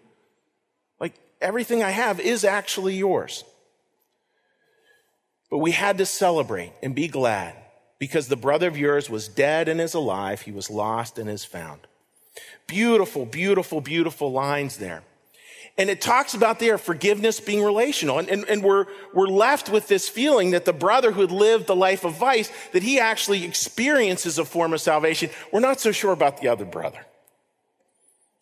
Everything 1.46 1.84
I 1.84 1.92
have 1.92 2.20
is 2.20 2.44
actually 2.44 2.96
yours. 2.96 3.44
But 5.52 5.60
we 5.60 5.74
had 5.74 6.00
to 6.00 6.06
celebrate 6.08 6.74
and 6.82 6.96
be 6.96 7.08
glad 7.08 7.54
because 8.00 8.28
the 8.28 8.36
brother 8.36 8.68
of 8.68 8.76
yours 8.76 9.12
was 9.12 9.28
dead 9.28 9.70
and 9.70 9.80
is 9.80 9.94
alive. 9.94 10.42
He 10.42 10.52
was 10.52 10.72
lost 10.72 11.20
and 11.20 11.30
is 11.30 11.46
found. 11.46 11.82
Beautiful, 12.66 13.28
beautiful, 13.28 13.80
beautiful 13.80 14.32
lines 14.32 14.78
there. 14.78 15.04
And 15.78 15.88
it 15.88 16.02
talks 16.02 16.34
about 16.34 16.58
there 16.58 16.80
forgiveness 16.80 17.40
being 17.40 17.64
relational. 17.64 18.18
And, 18.18 18.28
and, 18.28 18.44
and, 18.46 18.64
we're, 18.64 18.88
we're 19.14 19.28
left 19.28 19.70
with 19.70 19.88
this 19.88 20.10
feeling 20.10 20.50
that 20.50 20.66
the 20.66 20.74
brother 20.74 21.12
who 21.12 21.22
had 21.22 21.32
lived 21.32 21.68
the 21.68 21.76
life 21.76 22.04
of 22.04 22.18
vice, 22.18 22.52
that 22.74 22.82
he 22.82 23.00
actually 23.00 23.46
experiences 23.46 24.40
a 24.40 24.46
form 24.46 24.74
of 24.74 24.82
salvation. 24.82 25.30
We're 25.52 25.60
not 25.60 25.80
so 25.80 25.92
sure 25.92 26.12
about 26.12 26.42
the 26.42 26.48
other 26.48 26.66
brother. 26.66 27.06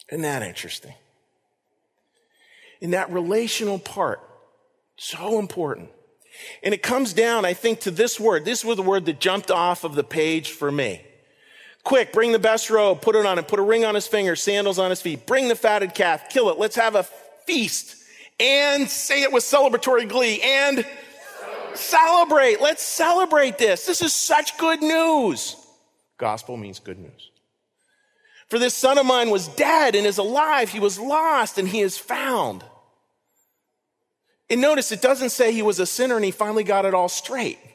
Isn't 0.10 0.22
that 0.22 0.42
interesting? 0.42 0.94
In 2.84 2.92
that 2.92 3.10
relational 3.14 3.80
part, 3.80 4.20
so 4.98 5.40
important. 5.40 5.90
And 6.64 6.74
it 6.74 6.84
comes 6.84 7.14
down, 7.14 7.46
I 7.46 7.54
think, 7.54 7.80
to 7.82 7.92
this 7.92 8.20
word. 8.20 8.44
This 8.44 8.66
was 8.66 8.76
the 8.76 8.84
word 8.84 9.06
that 9.06 9.22
jumped 9.22 9.50
off 9.50 9.86
of 9.86 9.96
the 9.96 10.04
page 10.04 10.52
for 10.52 10.70
me. 10.70 11.02
Quick, 11.86 12.12
bring 12.12 12.34
the 12.34 12.40
best 12.40 12.70
robe, 12.70 13.02
put 13.02 13.16
it 13.16 13.26
on 13.26 13.38
him, 13.38 13.46
put 13.46 13.60
a 13.60 13.64
ring 13.64 13.86
on 13.86 13.96
his 13.96 14.06
finger, 14.06 14.36
sandals 14.36 14.80
on 14.80 14.90
his 14.90 15.02
feet, 15.02 15.26
bring 15.26 15.48
the 15.48 15.56
fatted 15.56 15.96
calf, 15.96 16.28
kill 16.30 16.50
it, 16.50 16.60
let's 16.60 16.76
have 16.76 16.96
a 16.96 17.04
feast, 17.46 17.96
and 18.38 18.90
say 18.90 19.22
it 19.22 19.32
with 19.32 19.46
celebratory 19.46 20.08
glee, 20.10 20.42
and 20.42 20.86
celebrate. 21.76 22.60
Let's 22.60 22.84
celebrate 22.84 23.58
this. 23.58 23.86
This 23.86 24.02
is 24.02 24.12
such 24.12 24.58
good 24.58 24.82
news. 24.82 25.56
Gospel 26.18 26.58
means 26.58 26.80
good 26.80 27.00
news. 27.00 27.32
For 28.50 28.60
this 28.60 28.74
son 28.74 28.98
of 28.98 29.06
mine 29.06 29.30
was 29.30 29.48
dead 29.48 29.96
and 29.96 30.06
is 30.06 30.18
alive. 30.18 30.70
He 30.70 30.82
was 30.82 31.00
lost 31.00 31.58
and 31.58 31.66
he 31.66 31.80
is 31.80 31.98
found. 31.98 32.66
And 34.54 34.62
notice 34.62 34.92
it 34.92 35.02
doesn't 35.02 35.32
say 35.32 35.52
he 35.52 35.64
was 35.64 35.80
a 35.80 35.86
sinner 35.88 36.16
and 36.16 36.24
he 36.24 36.30
finally 36.30 36.64
got 36.64 36.86
it 36.86 36.94
all 36.94 37.10
straight. 37.10 37.58
It 37.64 37.70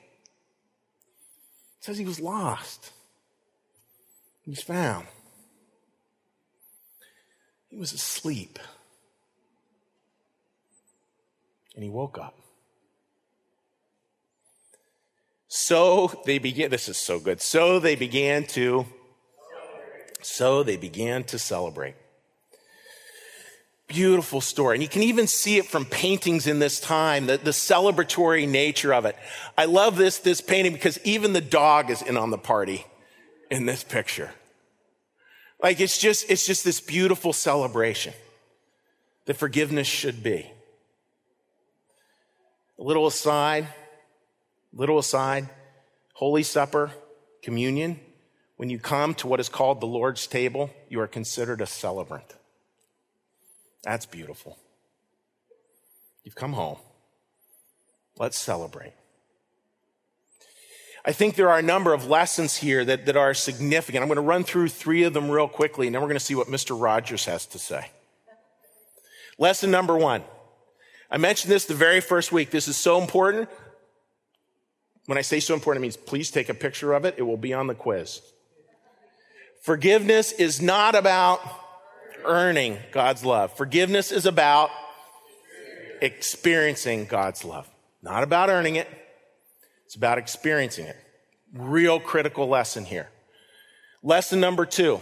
says 1.80 1.98
he 1.98 2.04
was 2.04 2.20
lost. 2.20 2.92
He 4.44 4.52
was 4.52 4.62
found. 4.62 5.08
He 7.66 7.76
was 7.76 7.92
asleep. 7.92 8.60
And 11.74 11.82
he 11.82 11.90
woke 11.90 12.16
up. 12.16 12.38
So 15.48 16.12
they 16.26 16.38
began, 16.38 16.70
this 16.70 16.88
is 16.88 16.96
so 16.96 17.18
good. 17.18 17.40
So 17.40 17.80
they 17.80 17.96
began 17.96 18.44
to, 18.50 18.86
so 20.22 20.62
they 20.62 20.76
began 20.76 21.24
to 21.24 21.40
celebrate. 21.40 21.96
Beautiful 23.98 24.40
story. 24.40 24.76
And 24.76 24.82
you 24.84 24.88
can 24.88 25.02
even 25.02 25.26
see 25.26 25.56
it 25.56 25.66
from 25.66 25.84
paintings 25.84 26.46
in 26.46 26.60
this 26.60 26.78
time, 26.78 27.26
the, 27.26 27.36
the 27.36 27.50
celebratory 27.50 28.48
nature 28.48 28.94
of 28.94 29.04
it. 29.06 29.16
I 29.56 29.64
love 29.64 29.96
this, 29.96 30.18
this 30.18 30.40
painting 30.40 30.72
because 30.72 31.00
even 31.02 31.32
the 31.32 31.40
dog 31.40 31.90
is 31.90 32.00
in 32.00 32.16
on 32.16 32.30
the 32.30 32.38
party 32.38 32.86
in 33.50 33.66
this 33.66 33.82
picture. 33.82 34.30
Like 35.60 35.80
it's 35.80 35.98
just, 35.98 36.30
it's 36.30 36.46
just 36.46 36.62
this 36.62 36.80
beautiful 36.80 37.32
celebration 37.32 38.14
that 39.24 39.34
forgiveness 39.34 39.88
should 39.88 40.22
be. 40.22 40.48
A 42.78 42.82
little 42.84 43.08
aside, 43.08 43.66
little 44.72 45.00
aside, 45.00 45.48
Holy 46.12 46.44
Supper, 46.44 46.92
communion, 47.42 47.98
when 48.58 48.70
you 48.70 48.78
come 48.78 49.14
to 49.14 49.26
what 49.26 49.40
is 49.40 49.48
called 49.48 49.80
the 49.80 49.86
Lord's 49.86 50.28
table, 50.28 50.70
you 50.88 51.00
are 51.00 51.08
considered 51.08 51.60
a 51.60 51.66
celebrant. 51.66 52.37
That's 53.88 54.04
beautiful. 54.04 54.58
You've 56.22 56.34
come 56.34 56.52
home. 56.52 56.76
Let's 58.18 58.38
celebrate. 58.38 58.92
I 61.06 61.12
think 61.12 61.36
there 61.36 61.48
are 61.48 61.58
a 61.58 61.62
number 61.62 61.94
of 61.94 62.06
lessons 62.06 62.58
here 62.58 62.84
that, 62.84 63.06
that 63.06 63.16
are 63.16 63.32
significant. 63.32 64.02
I'm 64.02 64.08
going 64.08 64.16
to 64.16 64.20
run 64.20 64.44
through 64.44 64.68
three 64.68 65.04
of 65.04 65.14
them 65.14 65.30
real 65.30 65.48
quickly, 65.48 65.86
and 65.86 65.94
then 65.94 66.02
we're 66.02 66.08
going 66.08 66.18
to 66.18 66.24
see 66.24 66.34
what 66.34 66.48
Mr. 66.48 66.78
Rogers 66.78 67.24
has 67.24 67.46
to 67.46 67.58
say. 67.58 67.90
Lesson 69.38 69.70
number 69.70 69.96
one. 69.96 70.22
I 71.10 71.16
mentioned 71.16 71.50
this 71.50 71.64
the 71.64 71.72
very 71.72 72.02
first 72.02 72.30
week. 72.30 72.50
This 72.50 72.68
is 72.68 72.76
so 72.76 73.00
important. 73.00 73.48
When 75.06 75.16
I 75.16 75.22
say 75.22 75.40
so 75.40 75.54
important, 75.54 75.80
it 75.80 75.86
means 75.86 75.96
please 75.96 76.30
take 76.30 76.50
a 76.50 76.54
picture 76.54 76.92
of 76.92 77.06
it. 77.06 77.14
It 77.16 77.22
will 77.22 77.38
be 77.38 77.54
on 77.54 77.68
the 77.68 77.74
quiz. 77.74 78.20
Forgiveness 79.62 80.32
is 80.32 80.60
not 80.60 80.94
about 80.94 81.40
earning 82.24 82.78
God's 82.92 83.24
love. 83.24 83.56
Forgiveness 83.56 84.12
is 84.12 84.26
about 84.26 84.70
experiencing 86.00 87.06
God's 87.06 87.44
love. 87.44 87.68
Not 88.02 88.22
about 88.22 88.50
earning 88.50 88.76
it. 88.76 88.88
It's 89.86 89.94
about 89.94 90.18
experiencing 90.18 90.86
it. 90.86 90.96
Real 91.52 91.98
critical 91.98 92.48
lesson 92.48 92.84
here. 92.84 93.08
Lesson 94.02 94.40
number 94.40 94.66
two. 94.66 95.00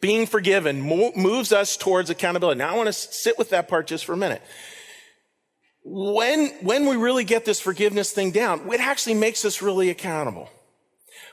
Being 0.00 0.26
forgiven 0.26 0.80
moves 0.80 1.52
us 1.52 1.76
towards 1.76 2.10
accountability. 2.10 2.58
Now 2.58 2.72
I 2.72 2.76
want 2.76 2.88
to 2.88 2.92
sit 2.92 3.38
with 3.38 3.50
that 3.50 3.68
part 3.68 3.86
just 3.86 4.04
for 4.04 4.12
a 4.12 4.16
minute. 4.16 4.42
When, 5.84 6.48
when 6.62 6.86
we 6.88 6.96
really 6.96 7.24
get 7.24 7.44
this 7.44 7.60
forgiveness 7.60 8.10
thing 8.10 8.30
down, 8.30 8.72
it 8.72 8.80
actually 8.80 9.14
makes 9.14 9.44
us 9.44 9.60
really 9.60 9.90
accountable. 9.90 10.48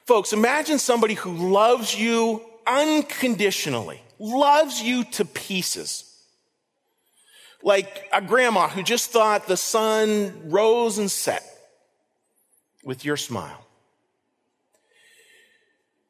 Folks, 0.05 0.33
imagine 0.33 0.77
somebody 0.79 1.13
who 1.13 1.31
loves 1.51 1.95
you 1.95 2.43
unconditionally, 2.67 4.01
loves 4.19 4.81
you 4.81 5.03
to 5.05 5.25
pieces. 5.25 6.07
Like 7.63 8.09
a 8.11 8.21
grandma 8.21 8.67
who 8.67 8.83
just 8.83 9.11
thought 9.11 9.47
the 9.47 9.57
sun 9.57 10.49
rose 10.49 10.97
and 10.97 11.11
set 11.11 11.43
with 12.83 13.05
your 13.05 13.17
smile. 13.17 13.65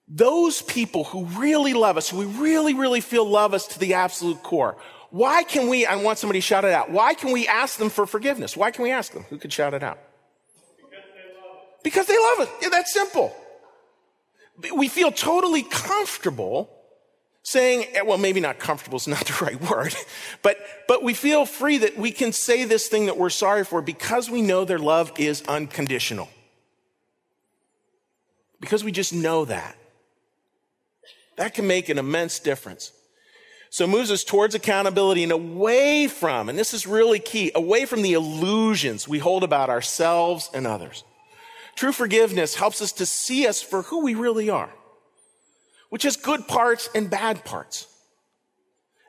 Those 0.08 0.62
people 0.62 1.06
who 1.06 1.26
really 1.26 1.74
love 1.74 1.98
us, 1.98 2.10
who 2.10 2.18
we 2.18 2.26
really, 2.26 2.74
really 2.74 3.02
feel 3.02 3.26
love 3.26 3.54
us 3.54 3.68
to 3.68 3.80
the 3.80 3.94
absolute 3.94 4.44
core, 4.44 4.78
why 5.10 5.44
can 5.44 5.68
we, 5.68 5.86
I 5.86 5.96
want 5.98 6.20
somebody 6.20 6.40
to 6.40 6.46
shout 6.46 6.64
it 6.64 6.72
out, 6.72 6.90
why 6.90 7.14
can 7.14 7.32
we 7.32 7.48
ask 7.48 7.78
them 7.78 7.90
for 7.90 8.06
forgiveness? 8.06 8.56
Why 8.56 8.72
can 8.72 8.84
we 8.84 8.92
ask 8.92 9.14
them? 9.14 9.24
Who 9.30 9.38
could 9.38 9.52
shout 9.52 9.74
it 9.74 9.84
out? 9.84 10.00
Because 11.84 12.06
they 12.08 12.18
love 12.18 12.42
us. 12.42 12.50
Yeah, 12.62 12.70
that's 12.70 12.94
simple 12.94 13.36
we 14.76 14.88
feel 14.88 15.12
totally 15.12 15.64
comfortable 15.64 16.70
saying, 17.44 17.86
eh, 17.94 18.02
well, 18.02 18.18
maybe 18.18 18.40
not 18.40 18.60
comfortable 18.60 18.98
is 18.98 19.08
not 19.08 19.26
the 19.26 19.44
right 19.44 19.62
word, 19.70 19.96
but, 20.42 20.58
but 20.88 21.04
we 21.04 21.14
feel 21.14 21.46
free 21.46 21.80
that 21.80 21.98
we 21.98 22.12
can 22.12 22.32
say 22.32 22.66
this 22.66 22.88
thing 22.88 23.08
that 23.08 23.18
we're 23.18 23.30
sorry 23.30 23.64
for 23.64 23.82
because 23.82 24.30
we 24.30 24.42
know 24.42 24.66
their 24.66 24.80
love 24.80 25.12
is 25.18 25.42
unconditional. 25.48 26.30
Because 28.60 28.84
we 28.84 28.92
just 28.92 29.14
know 29.14 29.46
that. 29.46 29.76
That 31.38 31.56
can 31.56 31.66
make 31.66 31.90
an 31.90 31.98
immense 31.98 32.40
difference. 32.40 32.92
So 33.72 33.86
it 33.86 33.88
moves 33.88 34.12
us 34.12 34.24
towards 34.24 34.54
accountability 34.54 35.24
and 35.24 35.32
away 35.32 36.08
from, 36.08 36.50
and 36.50 36.60
this 36.60 36.74
is 36.74 36.86
really 36.86 37.20
key, 37.20 37.52
away 37.56 37.86
from 37.86 38.02
the 38.02 38.14
illusions 38.14 39.08
we 39.08 39.18
hold 39.18 39.44
about 39.44 39.70
ourselves 39.70 40.50
and 40.54 40.68
others. 40.68 41.06
True 41.76 41.92
forgiveness 41.92 42.56
helps 42.56 42.82
us 42.82 42.92
to 42.94 43.06
see 43.06 43.48
us 43.48 43.62
for 43.62 43.84
who 43.84 44.04
we 44.04 44.14
really 44.14 44.50
are, 44.50 44.72
which 45.90 46.04
has 46.04 46.16
good 46.18 46.48
parts 46.48 46.90
and 46.94 47.10
bad 47.10 47.44
parts. 47.46 47.88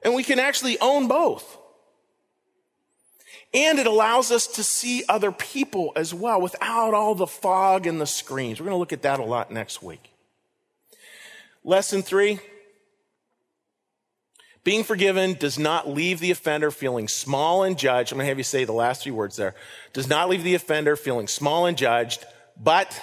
And 0.05 0.15
we 0.15 0.25
can 0.25 0.39
actually 0.39 0.79
own 0.81 1.09
both. 1.09 1.59
And 3.55 3.79
it 3.79 3.87
allows 3.87 4.31
us 4.31 4.47
to 4.47 4.65
see 4.65 5.05
other 5.09 5.31
people 5.31 5.93
as 5.95 6.15
well 6.15 6.41
without 6.41 6.95
all 6.95 7.15
the 7.15 7.27
fog 7.27 7.87
and 7.87 8.01
the 8.01 8.07
screens. 8.07 8.59
We're 8.59 8.65
going 8.65 8.75
to 8.75 8.79
look 8.79 8.95
at 8.95 9.03
that 9.03 9.21
a 9.21 9.25
lot 9.25 9.51
next 9.51 9.83
week. 9.83 10.13
Lesson 11.63 12.03
three. 12.03 12.41
Being 14.65 14.85
forgiven 14.85 15.35
does 15.35 15.59
not 15.59 15.89
leave 15.89 16.21
the 16.21 16.31
offender 16.31 16.71
feeling 16.71 17.09
small 17.09 17.65
and 17.65 17.77
judged. 17.77 18.13
I'm 18.13 18.19
going 18.19 18.27
to 18.27 18.29
have 18.29 18.39
you 18.39 18.45
say 18.45 18.65
the 18.65 18.73
last 18.73 19.03
three 19.03 19.13
words 19.13 19.37
there. 19.37 19.55
Does 19.93 20.09
not 20.09 20.29
leave 20.29 20.45
the 20.45 20.55
offender 20.55 20.95
feeling 20.95 21.27
small 21.27 21.67
and 21.67 21.77
judged, 21.77 22.25
but 22.57 23.01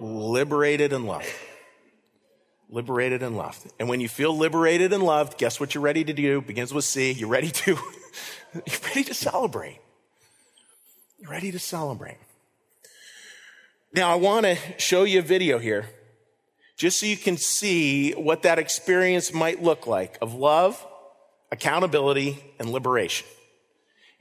liberated 0.00 0.92
and 0.92 1.06
loved. 1.06 1.26
Liberated 2.68 3.22
and 3.22 3.36
loved. 3.36 3.70
And 3.78 3.88
when 3.88 4.00
you 4.00 4.08
feel 4.08 4.36
liberated 4.36 4.92
and 4.92 5.02
loved, 5.02 5.38
guess 5.38 5.60
what 5.60 5.74
you're 5.74 5.82
ready 5.82 6.04
to 6.04 6.12
do? 6.12 6.40
Begins 6.40 6.72
with 6.72 6.84
C. 6.84 7.12
You're 7.12 7.28
ready 7.28 7.50
to, 7.50 7.72
you're 8.54 8.80
ready 8.84 9.04
to 9.04 9.14
celebrate. 9.14 9.78
You're 11.18 11.30
ready 11.30 11.52
to 11.52 11.58
celebrate. 11.58 12.18
Now, 13.94 14.10
I 14.10 14.14
want 14.14 14.46
to 14.46 14.56
show 14.78 15.04
you 15.04 15.18
a 15.18 15.22
video 15.22 15.58
here 15.58 15.86
just 16.76 16.98
so 16.98 17.06
you 17.06 17.16
can 17.16 17.36
see 17.36 18.12
what 18.12 18.42
that 18.42 18.58
experience 18.58 19.32
might 19.34 19.62
look 19.62 19.86
like 19.86 20.16
of 20.22 20.34
love, 20.34 20.84
accountability, 21.52 22.42
and 22.58 22.70
liberation. 22.70 23.26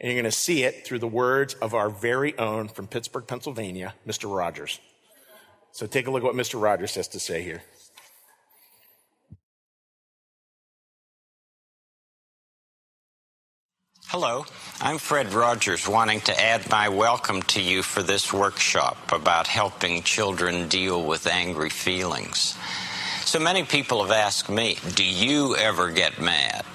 And 0.01 0.11
you're 0.11 0.19
going 0.19 0.31
to 0.31 0.35
see 0.35 0.63
it 0.63 0.83
through 0.83 0.97
the 0.97 1.07
words 1.07 1.53
of 1.61 1.75
our 1.75 1.91
very 1.91 2.35
own 2.39 2.69
from 2.69 2.87
Pittsburgh, 2.87 3.27
Pennsylvania, 3.27 3.93
Mr. 4.07 4.35
Rogers. 4.35 4.79
So 5.73 5.85
take 5.85 6.07
a 6.07 6.11
look 6.11 6.23
at 6.23 6.25
what 6.25 6.35
Mr. 6.35 6.59
Rogers 6.59 6.95
has 6.95 7.07
to 7.09 7.19
say 7.19 7.43
here. 7.43 7.61
Hello, 14.07 14.45
I'm 14.81 14.97
Fred 14.97 15.33
Rogers, 15.33 15.87
wanting 15.87 16.19
to 16.21 16.37
add 16.37 16.69
my 16.69 16.89
welcome 16.89 17.43
to 17.43 17.61
you 17.61 17.83
for 17.83 18.01
this 18.01 18.33
workshop 18.33 18.97
about 19.13 19.45
helping 19.45 20.01
children 20.01 20.67
deal 20.67 21.05
with 21.05 21.27
angry 21.27 21.69
feelings. 21.69 22.57
So 23.23 23.39
many 23.39 23.63
people 23.63 24.01
have 24.01 24.11
asked 24.11 24.49
me, 24.49 24.77
Do 24.95 25.05
you 25.05 25.55
ever 25.55 25.91
get 25.91 26.19
mad? 26.19 26.65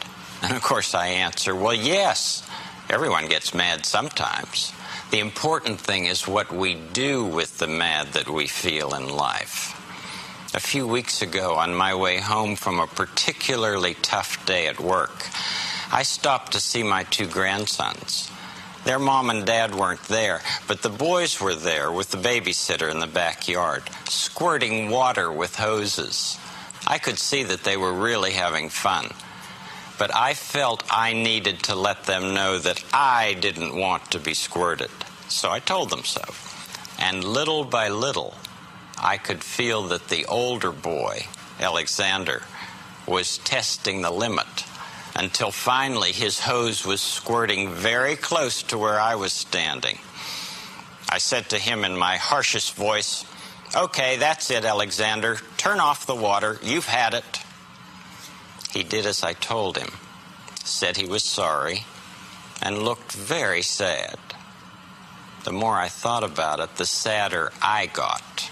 And 0.42 0.56
of 0.56 0.62
course, 0.62 0.94
I 0.94 1.08
answer, 1.08 1.54
Well, 1.54 1.74
yes, 1.74 2.45
everyone 2.88 3.28
gets 3.28 3.54
mad 3.54 3.84
sometimes. 3.84 4.72
The 5.10 5.20
important 5.20 5.80
thing 5.80 6.06
is 6.06 6.26
what 6.26 6.52
we 6.52 6.74
do 6.74 7.24
with 7.24 7.58
the 7.58 7.66
mad 7.66 8.08
that 8.14 8.28
we 8.28 8.46
feel 8.46 8.94
in 8.94 9.08
life. 9.08 9.72
A 10.54 10.60
few 10.60 10.86
weeks 10.86 11.22
ago, 11.22 11.54
on 11.54 11.74
my 11.74 11.94
way 11.94 12.18
home 12.18 12.56
from 12.56 12.80
a 12.80 12.86
particularly 12.86 13.94
tough 13.94 14.44
day 14.46 14.66
at 14.66 14.80
work, 14.80 15.26
I 15.92 16.02
stopped 16.02 16.52
to 16.52 16.60
see 16.60 16.82
my 16.82 17.04
two 17.04 17.26
grandsons. 17.26 18.30
Their 18.84 18.98
mom 18.98 19.30
and 19.30 19.44
dad 19.44 19.74
weren't 19.74 20.02
there, 20.04 20.42
but 20.68 20.82
the 20.82 20.88
boys 20.88 21.40
were 21.40 21.54
there 21.54 21.90
with 21.90 22.10
the 22.10 22.18
babysitter 22.18 22.90
in 22.90 23.00
the 23.00 23.06
backyard, 23.06 23.82
squirting 24.08 24.90
water 24.90 25.30
with 25.30 25.56
hoses. 25.56 26.38
I 26.86 26.98
could 26.98 27.18
see 27.18 27.42
that 27.42 27.64
they 27.64 27.76
were 27.76 27.92
really 27.92 28.32
having 28.32 28.68
fun. 28.68 29.10
But 29.98 30.14
I 30.14 30.34
felt 30.34 30.84
I 30.90 31.12
needed 31.12 31.62
to 31.64 31.74
let 31.74 32.04
them 32.04 32.34
know 32.34 32.58
that 32.58 32.84
I 32.92 33.34
didn't 33.34 33.76
want 33.76 34.10
to 34.10 34.18
be 34.18 34.34
squirted. 34.34 34.90
So 35.28 35.50
I 35.50 35.58
told 35.58 35.90
them 35.90 36.04
so. 36.04 36.22
And 36.98 37.24
little 37.24 37.64
by 37.64 37.88
little, 37.88 38.34
I 38.98 39.16
could 39.18 39.42
feel 39.42 39.82
that 39.88 40.08
the 40.08 40.26
older 40.26 40.72
boy, 40.72 41.26
Alexander, 41.60 42.42
was 43.06 43.38
testing 43.38 44.02
the 44.02 44.10
limit 44.10 44.64
until 45.14 45.50
finally 45.50 46.12
his 46.12 46.40
hose 46.40 46.84
was 46.84 47.00
squirting 47.00 47.70
very 47.72 48.16
close 48.16 48.62
to 48.64 48.78
where 48.78 49.00
I 49.00 49.14
was 49.14 49.32
standing. 49.32 49.98
I 51.08 51.18
said 51.18 51.48
to 51.50 51.58
him 51.58 51.84
in 51.84 51.96
my 51.96 52.16
harshest 52.16 52.74
voice, 52.74 53.24
Okay, 53.74 54.16
that's 54.16 54.50
it, 54.50 54.64
Alexander. 54.64 55.38
Turn 55.56 55.80
off 55.80 56.06
the 56.06 56.14
water. 56.14 56.58
You've 56.62 56.86
had 56.86 57.14
it. 57.14 57.40
He 58.72 58.82
did 58.82 59.06
as 59.06 59.22
I 59.22 59.32
told 59.32 59.76
him, 59.78 59.92
said 60.64 60.96
he 60.96 61.06
was 61.06 61.24
sorry, 61.24 61.84
and 62.62 62.82
looked 62.82 63.12
very 63.12 63.62
sad. 63.62 64.18
The 65.44 65.52
more 65.52 65.76
I 65.76 65.88
thought 65.88 66.24
about 66.24 66.60
it, 66.60 66.76
the 66.76 66.86
sadder 66.86 67.52
I 67.62 67.86
got. 67.86 68.50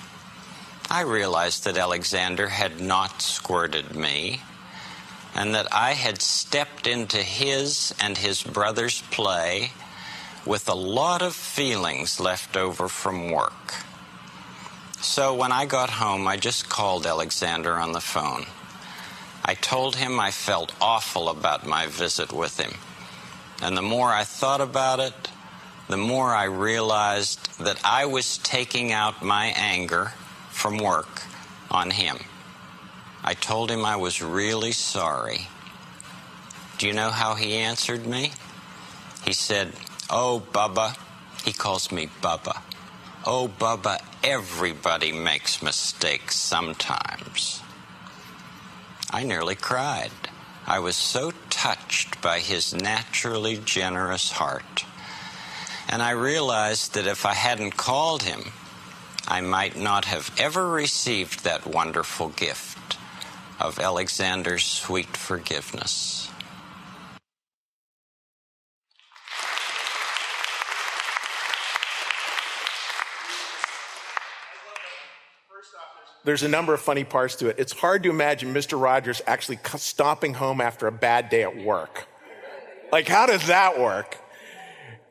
I 0.90 1.00
realized 1.00 1.64
that 1.64 1.76
Alexander 1.76 2.48
had 2.48 2.80
not 2.80 3.20
squirted 3.20 3.96
me 3.96 4.40
and 5.34 5.54
that 5.54 5.66
I 5.74 5.92
had 5.92 6.22
stepped 6.22 6.86
into 6.86 7.18
his 7.18 7.92
and 8.00 8.16
his 8.16 8.42
brother's 8.42 9.02
play 9.02 9.72
with 10.46 10.68
a 10.68 10.74
lot 10.74 11.22
of 11.22 11.34
feelings 11.34 12.20
left 12.20 12.56
over 12.56 12.86
from 12.86 13.30
work. 13.30 13.74
So 15.00 15.34
when 15.34 15.52
I 15.52 15.66
got 15.66 15.90
home, 15.90 16.28
I 16.28 16.36
just 16.36 16.68
called 16.68 17.06
Alexander 17.06 17.74
on 17.74 17.92
the 17.92 18.00
phone. 18.00 18.46
I 19.44 19.54
told 19.54 19.96
him 19.96 20.18
I 20.18 20.30
felt 20.30 20.72
awful 20.80 21.28
about 21.28 21.66
my 21.66 21.86
visit 21.86 22.32
with 22.32 22.58
him. 22.58 22.72
And 23.60 23.76
the 23.76 23.82
more 23.82 24.10
I 24.10 24.24
thought 24.24 24.60
about 24.60 25.00
it, 25.00 25.30
the 25.88 25.98
more 25.98 26.34
I 26.34 26.44
realized 26.44 27.58
that 27.60 27.78
I 27.84 28.06
was 28.06 28.38
taking 28.38 28.90
out 28.90 29.22
my 29.22 29.46
anger 29.56 30.12
from 30.50 30.78
work 30.78 31.22
on 31.70 31.90
him. 31.90 32.18
I 33.22 33.34
told 33.34 33.70
him 33.70 33.84
I 33.84 33.96
was 33.96 34.22
really 34.22 34.72
sorry. 34.72 35.48
Do 36.78 36.86
you 36.86 36.94
know 36.94 37.10
how 37.10 37.34
he 37.34 37.54
answered 37.56 38.06
me? 38.06 38.32
He 39.24 39.32
said, 39.32 39.72
Oh, 40.10 40.42
Bubba. 40.52 40.96
He 41.44 41.52
calls 41.52 41.92
me 41.92 42.08
Bubba. 42.22 42.62
Oh, 43.26 43.48
Bubba, 43.48 43.98
everybody 44.22 45.12
makes 45.12 45.62
mistakes 45.62 46.36
sometimes. 46.36 47.62
I 49.14 49.22
nearly 49.22 49.54
cried. 49.54 50.10
I 50.66 50.80
was 50.80 50.96
so 50.96 51.32
touched 51.48 52.20
by 52.20 52.40
his 52.40 52.74
naturally 52.74 53.56
generous 53.64 54.32
heart. 54.32 54.84
And 55.88 56.02
I 56.02 56.10
realized 56.10 56.94
that 56.94 57.06
if 57.06 57.24
I 57.24 57.34
hadn't 57.34 57.76
called 57.76 58.24
him, 58.24 58.50
I 59.28 59.40
might 59.40 59.76
not 59.76 60.06
have 60.06 60.34
ever 60.36 60.68
received 60.68 61.44
that 61.44 61.64
wonderful 61.64 62.30
gift 62.30 62.96
of 63.60 63.78
Alexander's 63.78 64.64
sweet 64.64 65.16
forgiveness. 65.16 66.28
There's 76.24 76.42
a 76.42 76.48
number 76.48 76.72
of 76.72 76.80
funny 76.80 77.04
parts 77.04 77.36
to 77.36 77.48
it. 77.48 77.56
It's 77.58 77.72
hard 77.72 78.02
to 78.04 78.10
imagine 78.10 78.54
Mr. 78.54 78.80
Rogers 78.80 79.20
actually 79.26 79.58
stomping 79.76 80.34
home 80.34 80.60
after 80.60 80.86
a 80.86 80.92
bad 80.92 81.28
day 81.28 81.42
at 81.42 81.56
work. 81.56 82.06
Like, 82.90 83.06
how 83.06 83.26
does 83.26 83.46
that 83.48 83.78
work? 83.78 84.18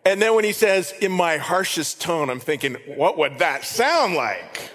And 0.05 0.21
then 0.21 0.35
when 0.35 0.43
he 0.43 0.51
says, 0.51 0.93
in 1.01 1.11
my 1.11 1.37
harshest 1.37 2.01
tone, 2.01 2.29
I'm 2.29 2.39
thinking, 2.39 2.75
what 2.95 3.17
would 3.17 3.39
that 3.39 3.63
sound 3.63 4.15
like? 4.15 4.71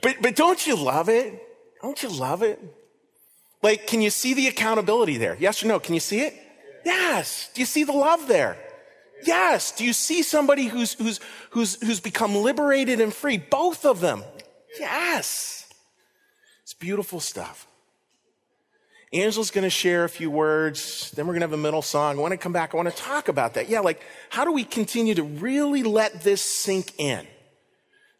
But, 0.00 0.16
but 0.22 0.36
don't 0.36 0.64
you 0.66 0.76
love 0.76 1.08
it? 1.08 1.42
Don't 1.82 2.02
you 2.02 2.08
love 2.08 2.42
it? 2.42 2.58
Like, 3.62 3.86
can 3.86 4.00
you 4.00 4.10
see 4.10 4.32
the 4.32 4.46
accountability 4.46 5.18
there? 5.18 5.36
Yes 5.38 5.62
or 5.62 5.66
no? 5.66 5.78
Can 5.80 5.94
you 5.94 6.00
see 6.00 6.20
it? 6.20 6.34
Yes. 6.84 7.50
Do 7.52 7.60
you 7.60 7.66
see 7.66 7.84
the 7.84 7.92
love 7.92 8.26
there? 8.26 8.56
Yes. 9.24 9.72
Do 9.72 9.84
you 9.84 9.92
see 9.92 10.22
somebody 10.22 10.66
who's, 10.66 10.94
who's, 10.94 11.20
who's, 11.50 11.80
who's 11.82 12.00
become 12.00 12.36
liberated 12.36 13.00
and 13.00 13.12
free? 13.12 13.38
Both 13.38 13.84
of 13.84 14.00
them. 14.00 14.22
Yes. 14.78 15.68
It's 16.62 16.74
beautiful 16.74 17.20
stuff. 17.20 17.66
Angela's 19.12 19.50
going 19.50 19.64
to 19.64 19.70
share 19.70 20.04
a 20.04 20.08
few 20.08 20.30
words. 20.30 21.10
Then 21.12 21.26
we're 21.26 21.32
going 21.32 21.40
to 21.40 21.48
have 21.48 21.52
a 21.52 21.56
middle 21.56 21.82
song. 21.82 22.16
I 22.16 22.20
want 22.20 22.32
to 22.32 22.38
come 22.38 22.52
back. 22.52 22.74
I 22.74 22.76
want 22.76 22.88
to 22.88 22.96
talk 22.96 23.28
about 23.28 23.54
that. 23.54 23.68
Yeah, 23.68 23.80
like, 23.80 24.00
how 24.28 24.44
do 24.44 24.52
we 24.52 24.62
continue 24.62 25.14
to 25.16 25.24
really 25.24 25.82
let 25.82 26.22
this 26.22 26.40
sink 26.40 26.92
in? 26.98 27.26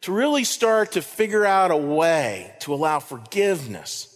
to 0.01 0.11
really 0.11 0.43
start 0.43 0.93
to 0.93 1.01
figure 1.01 1.45
out 1.45 1.71
a 1.71 1.77
way 1.77 2.53
to 2.59 2.73
allow 2.73 2.99
forgiveness 2.99 4.07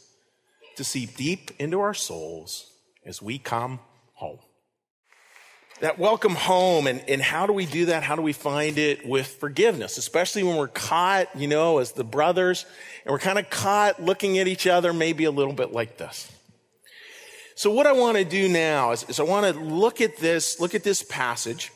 to 0.76 0.84
seep 0.84 1.16
deep 1.16 1.52
into 1.60 1.80
our 1.80 1.94
souls 1.94 2.72
as 3.06 3.22
we 3.22 3.38
come. 3.38 3.80
That 5.82 6.00
welcome 6.00 6.36
home, 6.36 6.88
and, 6.88 7.04
and 7.10 7.22
how 7.22 7.48
do 7.48 7.52
we 7.52 7.66
do 7.66 7.88
that? 7.88 8.02
How 8.02 8.16
do 8.16 8.22
we 8.22 8.32
find 8.32 8.78
it 8.78 9.06
with 9.06 9.28
forgiveness? 9.28 9.98
Especially 9.98 10.42
when 10.42 10.56
we're 10.56 10.70
caught, 10.70 11.28
you 11.36 11.50
know, 11.50 11.80
as 11.80 11.92
the 11.92 12.06
brothers, 12.06 12.66
and 13.04 13.12
we're 13.12 13.20
kind 13.20 13.38
of 13.38 13.50
caught 13.50 14.02
looking 14.02 14.40
at 14.40 14.48
each 14.48 14.68
other 14.68 14.94
maybe 14.94 15.26
a 15.26 15.32
little 15.32 15.52
bit 15.52 15.74
like 15.74 15.98
this. 15.98 16.32
So 17.56 17.72
what 17.72 17.88
I 17.88 17.92
want 17.92 18.18
to 18.18 18.24
do 18.24 18.48
now 18.48 18.94
is, 18.94 19.04
is 19.10 19.20
I 19.20 19.24
want 19.24 19.54
to 19.54 19.62
look 19.62 20.00
at 20.00 20.16
this, 20.16 20.62
look 20.62 20.76
at 20.76 20.84
this 20.84 21.04
passage, 21.04 21.74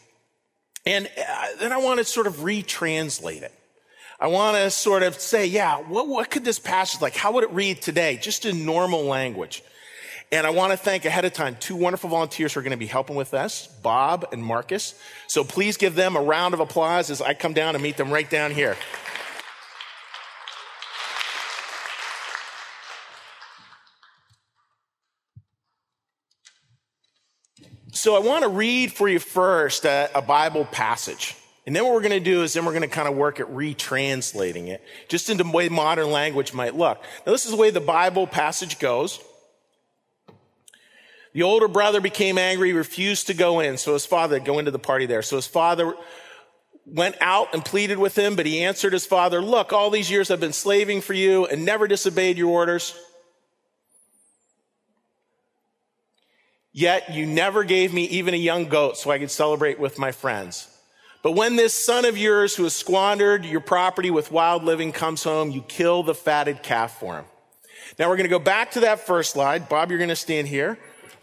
and 0.85 1.07
uh, 1.17 1.47
then 1.59 1.73
I 1.73 1.77
want 1.77 1.97
to 1.97 2.05
sort 2.05 2.25
of 2.25 2.35
retranslate 2.37 3.41
it. 3.41 3.53
I 4.17 4.27
want 4.27 4.55
to 4.55 4.71
sort 4.71 5.03
of 5.03 5.19
say, 5.19 5.45
yeah, 5.45 5.75
what, 5.75 6.07
what 6.07 6.31
could 6.31 6.45
this 6.45 6.57
passage 6.57 7.01
like? 7.01 7.17
How 7.17 7.33
would 7.33 7.43
it 7.43 7.51
read 7.51 7.81
today? 7.81 8.15
Just 8.15 8.45
in 8.45 8.65
normal 8.65 9.03
language. 9.03 9.61
And 10.31 10.45
I 10.45 10.51
want 10.51 10.71
to 10.71 10.77
thank 10.77 11.05
ahead 11.05 11.25
of 11.25 11.33
time 11.33 11.57
two 11.59 11.75
wonderful 11.75 12.09
volunteers 12.09 12.53
who 12.53 12.59
are 12.59 12.63
going 12.63 12.71
to 12.71 12.77
be 12.77 12.85
helping 12.85 13.15
with 13.15 13.33
us, 13.33 13.65
Bob 13.81 14.27
and 14.31 14.43
Marcus. 14.43 14.93
So 15.27 15.43
please 15.43 15.75
give 15.75 15.95
them 15.95 16.15
a 16.15 16.21
round 16.21 16.53
of 16.53 16.59
applause 16.59 17.09
as 17.09 17.19
I 17.19 17.33
come 17.33 17.53
down 17.53 17.73
and 17.73 17.83
meet 17.83 17.97
them 17.97 18.11
right 18.11 18.29
down 18.29 18.51
here. 18.51 18.75
So 27.91 28.15
I 28.15 28.19
want 28.19 28.43
to 28.43 28.49
read 28.49 28.93
for 28.93 29.09
you 29.09 29.19
first 29.19 29.83
a, 29.83 30.11
a 30.13 30.21
Bible 30.21 30.63
passage. 30.65 31.35
And 31.65 31.75
then 31.75 31.83
what 31.83 31.93
we're 31.93 32.01
going 32.01 32.11
to 32.11 32.19
do 32.19 32.43
is 32.43 32.53
then 32.53 32.65
we're 32.65 32.71
going 32.71 32.83
to 32.83 32.87
kind 32.87 33.07
of 33.07 33.15
work 33.15 33.39
at 33.39 33.47
retranslating 33.47 34.67
it 34.67 34.83
just 35.07 35.29
into 35.29 35.43
the 35.43 35.51
way 35.51 35.69
modern 35.69 36.11
language 36.11 36.53
might 36.53 36.75
look. 36.75 37.01
Now, 37.25 37.31
this 37.31 37.45
is 37.45 37.51
the 37.51 37.57
way 37.57 37.71
the 37.71 37.81
Bible 37.81 38.25
passage 38.27 38.79
goes. 38.79 39.19
The 41.33 41.43
older 41.43 41.67
brother 41.67 42.01
became 42.01 42.37
angry, 42.37 42.73
refused 42.73 43.27
to 43.27 43.33
go 43.33 43.59
in. 43.59 43.77
So 43.77 43.93
his 43.93 44.05
father, 44.05 44.39
go 44.39 44.59
into 44.59 44.71
the 44.71 44.79
party 44.79 45.05
there. 45.05 45.21
So 45.21 45.35
his 45.35 45.47
father 45.47 45.93
went 46.85 47.15
out 47.21 47.53
and 47.53 47.63
pleaded 47.63 47.99
with 47.99 48.17
him, 48.17 48.35
but 48.35 48.45
he 48.45 48.63
answered 48.63 48.93
his 48.93 49.05
father, 49.05 49.41
look, 49.41 49.71
all 49.71 49.91
these 49.91 50.09
years 50.09 50.31
I've 50.31 50.39
been 50.39 50.53
slaving 50.53 51.01
for 51.01 51.13
you 51.13 51.45
and 51.45 51.65
never 51.65 51.87
disobeyed 51.87 52.37
your 52.37 52.49
orders. 52.49 52.95
Yet 56.71 57.13
you 57.13 57.25
never 57.25 57.63
gave 57.63 57.93
me 57.93 58.05
even 58.05 58.33
a 58.33 58.37
young 58.37 58.65
goat 58.65 58.97
so 58.97 59.11
I 59.11 59.19
could 59.19 59.31
celebrate 59.31 59.79
with 59.79 59.99
my 59.99 60.11
friends. 60.11 60.67
But 61.21 61.33
when 61.33 61.57
this 61.57 61.73
son 61.73 62.05
of 62.05 62.17
yours 62.17 62.55
who 62.55 62.63
has 62.63 62.73
squandered 62.73 63.45
your 63.45 63.59
property 63.59 64.09
with 64.09 64.31
wild 64.31 64.63
living 64.63 64.91
comes 64.91 65.23
home, 65.23 65.51
you 65.51 65.61
kill 65.61 66.01
the 66.03 66.15
fatted 66.15 66.63
calf 66.63 66.99
for 66.99 67.17
him. 67.17 67.25
Now 67.97 68.07
we're 68.07 68.15
going 68.15 68.29
to 68.29 68.29
go 68.29 68.39
back 68.39 68.71
to 68.71 68.81
that 68.81 69.01
first 69.01 69.31
slide. 69.31 69.67
Bob, 69.67 69.89
you're 69.89 69.97
going 69.97 70.09
to 70.09 70.15
stand 70.15 70.47
here. 70.47 70.79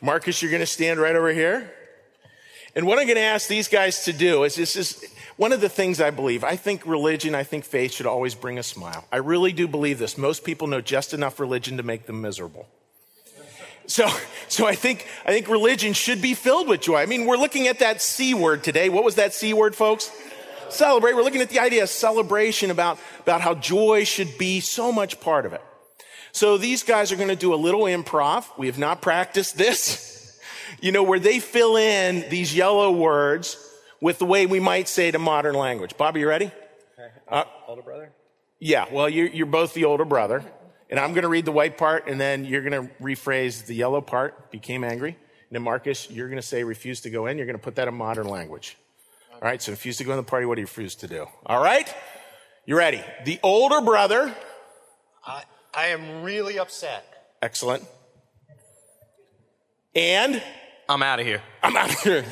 Marcus, 0.07 0.40
you're 0.40 0.53
going 0.53 0.61
to 0.61 0.66
stand 0.66 1.01
right 1.01 1.16
over 1.16 1.31
here. 1.31 1.69
And 2.77 2.87
what 2.87 3.01
I'm 3.01 3.07
going 3.07 3.16
to 3.16 3.23
ask 3.23 3.49
these 3.49 3.66
guys 3.66 4.05
to 4.05 4.12
do 4.12 4.45
is 4.45 4.55
this 4.55 4.77
is 4.77 5.05
one 5.37 5.51
of 5.51 5.61
the 5.61 5.69
things 5.69 6.01
I 6.01 6.11
believe. 6.11 6.45
I 6.45 6.55
think 6.55 6.87
religion, 6.87 7.35
I 7.35 7.42
think 7.42 7.64
faith 7.64 7.92
should 7.92 8.07
always 8.07 8.37
bring 8.37 8.57
a 8.57 8.62
smile. 8.62 9.05
I 9.11 9.16
really 9.16 9.51
do 9.51 9.66
believe 9.66 9.99
this. 9.99 10.16
Most 10.16 10.45
people 10.45 10.69
know 10.69 10.81
just 10.81 11.12
enough 11.12 11.40
religion 11.40 11.77
to 11.79 11.83
make 11.83 12.07
them 12.07 12.23
miserable. 12.23 12.69
So, 13.88 14.09
so 14.47 14.64
I 14.64 14.77
think, 14.77 15.09
I 15.25 15.33
think 15.33 15.49
religion 15.49 15.92
should 15.92 16.23
be 16.23 16.35
filled 16.35 16.69
with 16.69 16.83
joy. 16.83 16.99
I 16.99 17.07
mean, 17.07 17.27
we're 17.27 17.37
looking 17.37 17.66
at 17.66 17.81
that 17.81 18.01
C 18.01 18.33
word 18.33 18.62
today. 18.62 18.88
What 18.88 19.03
was 19.03 19.16
that 19.16 19.35
C 19.35 19.55
word, 19.55 19.75
folks? 19.75 20.12
Celebrate. 20.69 21.14
We're 21.14 21.25
looking 21.25 21.40
at 21.40 21.51
the 21.51 21.59
idea 21.59 21.83
of 21.83 21.88
celebration 21.88 22.71
about, 22.71 23.01
about 23.23 23.40
how 23.40 23.55
joy 23.55 24.05
should 24.05 24.38
be 24.38 24.61
so 24.61 24.92
much 24.92 25.19
part 25.19 25.47
of 25.47 25.53
it. 25.53 25.62
So 26.37 26.59
these 26.59 26.83
guys 26.83 27.12
are 27.12 27.16
going 27.16 27.31
to 27.31 27.35
do 27.35 27.55
a 27.55 27.57
little 27.57 27.85
improv. 27.85 28.44
We 28.59 28.66
have 28.66 28.79
not 28.79 29.01
practiced 29.01 29.57
this. 29.57 30.12
You 30.81 30.90
know, 30.90 31.05
where 31.05 31.20
they 31.20 31.38
fill 31.38 31.77
in 31.77 32.29
these 32.29 32.55
yellow 32.55 32.90
words 32.90 33.57
with 34.01 34.18
the 34.18 34.27
way 34.27 34.46
we 34.46 34.59
might 34.59 34.88
say 34.88 35.09
it 35.09 35.14
in 35.14 35.22
modern 35.22 35.55
language. 35.55 35.96
Bobby, 35.96 36.20
you 36.20 36.29
ready? 36.29 36.51
Uh, 37.29 37.44
older 37.68 37.83
brother? 37.83 38.12
Yeah, 38.59 38.87
well, 38.90 39.09
you're, 39.09 39.29
you're 39.29 39.46
both 39.46 39.75
the 39.75 39.85
older 39.85 40.05
brother. 40.05 40.44
And 40.90 40.99
I'm 40.99 41.12
going 41.12 41.22
to 41.22 41.29
read 41.29 41.44
the 41.44 41.53
white 41.53 41.79
part, 41.79 42.09
and 42.09 42.20
then 42.20 42.44
you're 42.44 42.68
going 42.68 42.88
to 42.88 42.92
rephrase 43.01 43.64
the 43.64 43.75
yellow 43.75 44.01
part, 44.01 44.51
became 44.51 44.83
angry. 44.83 45.11
And 45.11 45.53
then, 45.53 45.62
Marcus, 45.62 46.11
you're 46.11 46.29
going 46.29 46.42
to 46.42 46.46
say 46.46 46.64
refuse 46.64 47.01
to 47.03 47.11
go 47.11 47.27
in. 47.27 47.38
You're 47.38 47.46
going 47.46 47.59
to 47.59 47.62
put 47.62 47.77
that 47.77 47.87
in 47.87 47.94
modern 47.94 48.27
language. 48.27 48.77
All 49.33 49.40
right, 49.40 49.62
so 49.62 49.70
refuse 49.70 49.99
to 49.99 50.05
go 50.05 50.11
in 50.11 50.16
the 50.16 50.25
party. 50.25 50.46
What 50.46 50.57
do 50.57 50.62
you 50.62 50.66
refuse 50.66 50.96
to 50.96 51.07
do? 51.07 51.27
All 51.46 51.62
right? 51.62 51.94
You 52.66 52.77
ready? 52.77 53.03
The 53.25 53.38
older 53.42 53.81
brother. 53.81 54.35
I, 55.25 55.44
I 55.77 55.89
am 55.89 56.23
really 56.23 56.59
upset. 56.59 57.05
Excellent. 57.43 57.85
And 59.95 60.43
I'm 60.89 61.03
out 61.03 61.21
of 61.21 61.27
here. 61.27 61.43
I'm 61.62 61.77
out 61.77 61.93
of 61.93 62.01
here. 62.01 62.25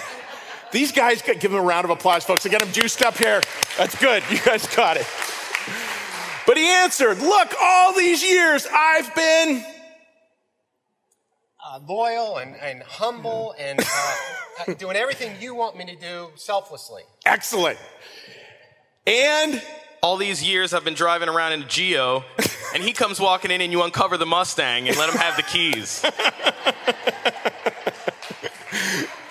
These 0.72 0.92
guys, 0.92 1.20
give 1.20 1.42
them 1.42 1.54
a 1.54 1.60
round 1.60 1.84
of 1.84 1.90
applause, 1.90 2.24
folks. 2.24 2.46
I 2.46 2.48
got 2.48 2.62
them 2.62 2.72
juiced 2.72 3.02
up 3.02 3.18
here. 3.18 3.42
That's 3.76 4.00
good. 4.00 4.22
You 4.30 4.38
guys 4.38 4.66
got 4.74 4.96
it. 4.96 5.06
But 6.46 6.56
he 6.56 6.66
answered, 6.66 7.18
Look, 7.18 7.54
all 7.60 7.92
these 7.92 8.22
years 8.22 8.66
I've 8.72 9.14
been 9.14 9.64
uh, 11.64 11.80
loyal 11.86 12.38
and, 12.38 12.56
and 12.56 12.82
humble 12.82 13.54
and 13.58 13.78
uh, 13.78 14.74
doing 14.78 14.96
everything 14.96 15.40
you 15.40 15.54
want 15.54 15.76
me 15.76 15.84
to 15.84 15.96
do 15.96 16.30
selflessly. 16.36 17.02
Excellent. 17.26 17.78
And 19.06 19.62
all 20.02 20.16
these 20.16 20.42
years 20.42 20.72
I've 20.72 20.84
been 20.84 20.94
driving 20.94 21.28
around 21.28 21.52
in 21.52 21.62
a 21.62 21.66
Geo, 21.66 22.24
and 22.74 22.82
he 22.82 22.92
comes 22.92 23.20
walking 23.20 23.50
in 23.50 23.60
and 23.60 23.72
you 23.72 23.82
uncover 23.82 24.16
the 24.16 24.26
Mustang 24.26 24.88
and 24.88 24.96
let 24.96 25.08
him 25.10 25.16
have 25.16 25.36
the 25.36 25.42
keys. 25.42 26.04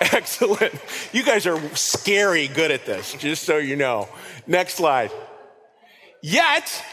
Excellent. 0.12 0.74
You 1.12 1.22
guys 1.22 1.46
are 1.46 1.60
scary 1.74 2.48
good 2.48 2.70
at 2.70 2.86
this, 2.86 3.14
just 3.14 3.44
so 3.44 3.58
you 3.58 3.76
know. 3.76 4.08
Next 4.46 4.74
slide. 4.74 5.10
Yet, 6.22 6.84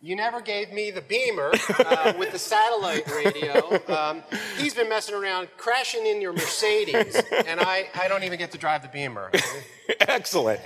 you 0.00 0.16
never 0.16 0.40
gave 0.40 0.72
me 0.72 0.90
the 0.90 1.00
beamer 1.00 1.52
uh, 1.78 2.12
with 2.18 2.32
the 2.32 2.38
satellite 2.38 3.08
radio. 3.10 3.80
Um, 3.88 4.22
he's 4.56 4.74
been 4.74 4.88
messing 4.88 5.14
around, 5.14 5.48
crashing 5.56 6.06
in 6.06 6.20
your 6.20 6.32
Mercedes, 6.32 7.20
and 7.46 7.60
I, 7.60 7.88
I 8.00 8.06
don't 8.08 8.22
even 8.24 8.38
get 8.38 8.52
to 8.52 8.58
drive 8.58 8.82
the 8.82 8.88
beamer. 8.88 9.30
Excellent. 10.00 10.60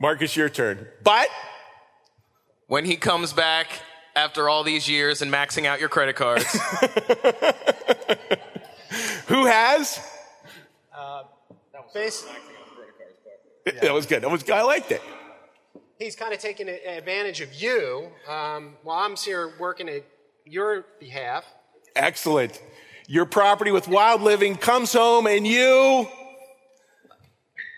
Marcus, 0.00 0.36
your 0.36 0.48
turn. 0.48 0.86
But 1.02 1.28
when 2.66 2.84
he 2.84 2.96
comes 2.96 3.32
back 3.32 3.68
after 4.16 4.48
all 4.48 4.64
these 4.64 4.88
years 4.88 5.22
and 5.22 5.32
maxing 5.32 5.66
out 5.66 5.78
your 5.78 5.88
credit 5.88 6.16
cards, 6.16 6.44
who 9.26 9.46
has? 9.46 10.00
Uh, 10.92 11.22
that 11.72 11.84
was, 11.94 12.26
yeah. 13.66 13.72
that 13.82 13.94
was 13.94 14.06
good. 14.06 14.22
That 14.22 14.30
was 14.30 14.50
I 14.50 14.62
liked 14.62 14.90
it 14.90 15.02
he's 15.98 16.16
kind 16.16 16.32
of 16.32 16.40
taking 16.40 16.68
advantage 16.68 17.40
of 17.40 17.54
you 17.54 18.08
um, 18.28 18.74
while 18.82 18.98
I'm 18.98 19.16
here 19.16 19.52
working 19.58 19.88
at 19.88 20.04
your 20.44 20.84
behalf. 21.00 21.44
Excellent. 21.94 22.60
Your 23.08 23.24
property 23.24 23.70
with 23.70 23.88
wild 23.88 24.20
living 24.20 24.56
comes 24.56 24.92
home 24.92 25.26
and 25.26 25.46
you 25.46 26.08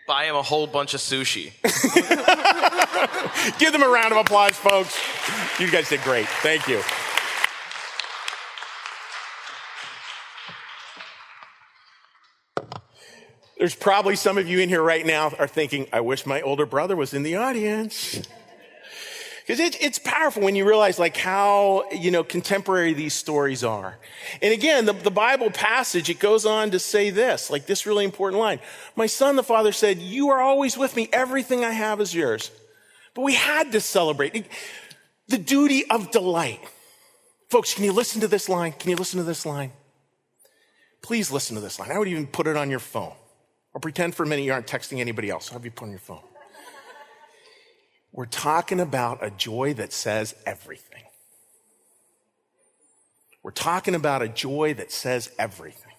buy 0.06 0.24
him 0.24 0.34
a 0.34 0.42
whole 0.42 0.66
bunch 0.66 0.94
of 0.94 1.00
sushi. 1.00 1.52
Give 3.58 3.72
them 3.72 3.82
a 3.82 3.88
round 3.88 4.12
of 4.12 4.18
applause, 4.18 4.56
folks. 4.56 4.96
You 5.60 5.70
guys 5.70 5.88
did 5.88 6.02
great. 6.02 6.26
Thank 6.26 6.68
you. 6.68 6.82
There's 13.58 13.74
probably 13.74 14.14
some 14.14 14.38
of 14.38 14.46
you 14.46 14.60
in 14.60 14.68
here 14.68 14.82
right 14.82 15.04
now 15.04 15.32
are 15.38 15.48
thinking, 15.48 15.88
I 15.92 16.00
wish 16.00 16.26
my 16.26 16.40
older 16.42 16.64
brother 16.64 16.94
was 16.94 17.12
in 17.12 17.24
the 17.24 17.36
audience. 17.36 18.22
Because 19.40 19.60
it, 19.60 19.82
it's 19.82 19.98
powerful 19.98 20.42
when 20.42 20.54
you 20.54 20.68
realize 20.68 20.98
like 20.98 21.16
how, 21.16 21.84
you 21.90 22.10
know, 22.10 22.22
contemporary 22.22 22.92
these 22.92 23.14
stories 23.14 23.64
are. 23.64 23.98
And 24.42 24.52
again, 24.52 24.84
the, 24.84 24.92
the 24.92 25.10
Bible 25.10 25.50
passage, 25.50 26.08
it 26.08 26.20
goes 26.20 26.46
on 26.46 26.70
to 26.70 26.78
say 26.78 27.10
this, 27.10 27.50
like 27.50 27.66
this 27.66 27.86
really 27.86 28.04
important 28.04 28.40
line. 28.40 28.60
My 28.94 29.06
son, 29.06 29.36
the 29.36 29.42
father 29.42 29.72
said, 29.72 29.98
you 29.98 30.28
are 30.28 30.40
always 30.40 30.76
with 30.76 30.94
me. 30.94 31.08
Everything 31.12 31.64
I 31.64 31.70
have 31.70 32.00
is 32.00 32.14
yours. 32.14 32.50
But 33.18 33.24
we 33.24 33.34
had 33.34 33.72
to 33.72 33.80
celebrate 33.80 34.46
the 35.26 35.38
duty 35.38 35.84
of 35.90 36.12
delight. 36.12 36.60
Folks, 37.48 37.74
can 37.74 37.82
you 37.82 37.90
listen 37.90 38.20
to 38.20 38.28
this 38.28 38.48
line? 38.48 38.70
Can 38.70 38.90
you 38.90 38.96
listen 38.96 39.18
to 39.18 39.24
this 39.24 39.44
line? 39.44 39.72
Please 41.02 41.32
listen 41.32 41.56
to 41.56 41.60
this 41.60 41.80
line. 41.80 41.90
I 41.90 41.98
would 41.98 42.06
even 42.06 42.28
put 42.28 42.46
it 42.46 42.56
on 42.56 42.70
your 42.70 42.78
phone. 42.78 43.14
Or 43.74 43.80
pretend 43.80 44.14
for 44.14 44.22
a 44.22 44.26
minute 44.26 44.44
you 44.44 44.52
aren't 44.52 44.68
texting 44.68 45.00
anybody 45.00 45.30
else. 45.30 45.48
I'll 45.48 45.54
have 45.54 45.64
you 45.64 45.72
put 45.72 45.86
on 45.86 45.90
your 45.90 45.98
phone. 45.98 46.20
We're 48.12 48.26
talking 48.26 48.78
about 48.78 49.18
a 49.20 49.30
joy 49.32 49.74
that 49.74 49.92
says 49.92 50.36
everything. 50.46 51.02
We're 53.42 53.50
talking 53.50 53.96
about 53.96 54.22
a 54.22 54.28
joy 54.28 54.74
that 54.74 54.92
says 54.92 55.28
everything. 55.40 55.94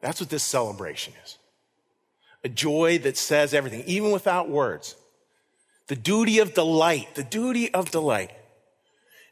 That's 0.00 0.20
what 0.20 0.30
this 0.30 0.42
celebration 0.42 1.12
is. 1.22 1.36
A 2.44 2.48
joy 2.48 2.96
that 3.00 3.18
says 3.18 3.52
everything, 3.52 3.82
even 3.84 4.10
without 4.10 4.48
words. 4.48 4.96
The 5.86 5.96
duty 5.96 6.38
of 6.38 6.54
delight, 6.54 7.14
the 7.14 7.24
duty 7.24 7.72
of 7.72 7.90
delight. 7.90 8.30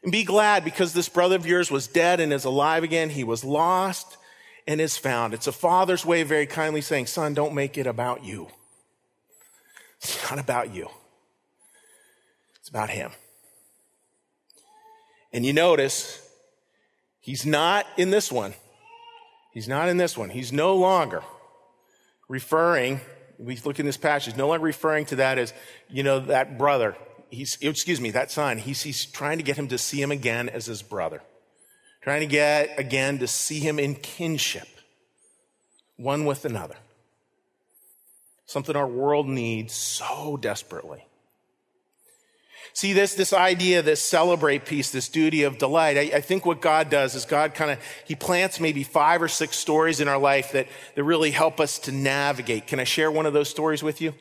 And 0.03 0.11
be 0.11 0.23
glad 0.23 0.63
because 0.63 0.93
this 0.93 1.09
brother 1.09 1.35
of 1.35 1.45
yours 1.45 1.71
was 1.71 1.87
dead 1.87 2.19
and 2.19 2.33
is 2.33 2.45
alive 2.45 2.83
again. 2.83 3.09
He 3.09 3.23
was 3.23 3.43
lost 3.43 4.17
and 4.67 4.79
is 4.79 4.97
found. 4.97 5.33
It's 5.33 5.47
a 5.47 5.51
father's 5.51 6.05
way 6.05 6.21
of 6.21 6.27
very 6.27 6.45
kindly 6.45 6.81
saying, 6.81 7.07
son, 7.07 7.33
don't 7.33 7.55
make 7.55 7.77
it 7.77 7.87
about 7.87 8.23
you. 8.23 8.49
It's 9.97 10.29
not 10.29 10.39
about 10.39 10.73
you. 10.73 10.89
It's 12.59 12.69
about 12.69 12.89
him. 12.89 13.11
And 15.31 15.45
you 15.45 15.53
notice 15.53 16.21
he's 17.19 17.45
not 17.45 17.87
in 17.97 18.11
this 18.11 18.31
one. 18.31 18.53
He's 19.53 19.67
not 19.67 19.89
in 19.89 19.97
this 19.97 20.17
one. 20.17 20.29
He's 20.29 20.51
no 20.51 20.75
longer 20.75 21.23
referring, 22.27 23.01
we 23.37 23.57
look 23.57 23.79
in 23.79 23.85
this 23.85 23.97
passage, 23.97 24.35
no 24.35 24.47
longer 24.47 24.65
referring 24.65 25.05
to 25.07 25.17
that 25.17 25.37
as, 25.37 25.53
you 25.89 26.03
know, 26.03 26.19
that 26.19 26.57
brother. 26.57 26.95
He's, 27.29 27.57
excuse 27.61 27.99
me, 27.99 28.11
that 28.11 28.31
son. 28.31 28.57
He's, 28.57 28.81
he's 28.81 29.05
trying 29.05 29.37
to 29.37 29.43
get 29.43 29.57
him 29.57 29.67
to 29.69 29.77
see 29.77 30.01
him 30.01 30.11
again 30.11 30.49
as 30.49 30.65
his 30.65 30.81
brother. 30.81 31.21
Trying 32.01 32.21
to 32.21 32.27
get, 32.27 32.77
again, 32.77 33.19
to 33.19 33.27
see 33.27 33.59
him 33.59 33.79
in 33.79 33.95
kinship, 33.95 34.67
one 35.95 36.25
with 36.25 36.45
another. 36.45 36.75
Something 38.45 38.75
our 38.75 38.87
world 38.87 39.27
needs 39.27 39.73
so 39.73 40.37
desperately. 40.37 41.07
See, 42.75 42.93
this, 42.93 43.13
this 43.13 43.33
idea, 43.33 43.83
this 43.83 44.01
celebrate 44.01 44.65
piece, 44.65 44.89
this 44.89 45.07
duty 45.07 45.43
of 45.43 45.59
delight, 45.59 45.95
I, 45.95 46.17
I 46.17 46.21
think 46.21 46.43
what 46.43 46.59
God 46.59 46.89
does 46.89 47.13
is 47.13 47.23
God 47.23 47.53
kind 47.53 47.69
of, 47.69 47.79
He 48.05 48.15
plants 48.15 48.59
maybe 48.59 48.83
five 48.83 49.21
or 49.21 49.27
six 49.27 49.57
stories 49.57 49.99
in 50.01 50.07
our 50.07 50.17
life 50.17 50.53
that, 50.53 50.67
that 50.95 51.03
really 51.03 51.29
help 51.29 51.59
us 51.59 51.77
to 51.79 51.91
navigate. 51.91 52.65
Can 52.65 52.79
I 52.79 52.83
share 52.83 53.11
one 53.11 53.27
of 53.27 53.33
those 53.33 53.47
stories 53.47 53.83
with 53.83 54.01
you? 54.01 54.15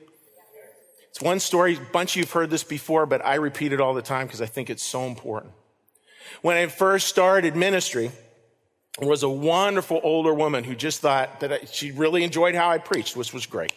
It's 1.09 1.23
one 1.23 1.41
story, 1.41 1.77
a 1.77 1.81
bunch 1.93 2.13
of 2.13 2.17
you 2.17 2.23
have 2.25 2.33
heard 2.33 2.51
this 2.51 2.65
before, 2.65 3.07
but 3.07 3.25
I 3.25 3.37
repeat 3.37 3.73
it 3.73 3.81
all 3.81 3.95
the 3.95 4.03
time 4.03 4.27
because 4.27 4.43
I 4.43 4.47
think 4.47 4.69
it's 4.69 4.83
so 4.83 5.05
important. 5.05 5.55
When 6.43 6.57
I 6.57 6.67
first 6.67 7.09
started 7.09 7.57
ministry, 7.57 8.11
There 8.99 9.09
was 9.09 9.23
a 9.23 9.29
wonderful 9.29 10.01
older 10.03 10.35
woman 10.35 10.65
who 10.65 10.75
just 10.75 11.01
thought 11.01 11.41
that 11.41 11.53
I, 11.53 11.59
she 11.65 11.93
really 11.93 12.25
enjoyed 12.25 12.55
how 12.55 12.69
I 12.69 12.79
preached, 12.79 13.17
which 13.17 13.33
was 13.33 13.47
great. 13.47 13.73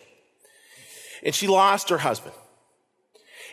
And 1.23 1.33
she 1.33 1.47
lost 1.47 1.89
her 1.89 1.97
husband. 1.97 2.35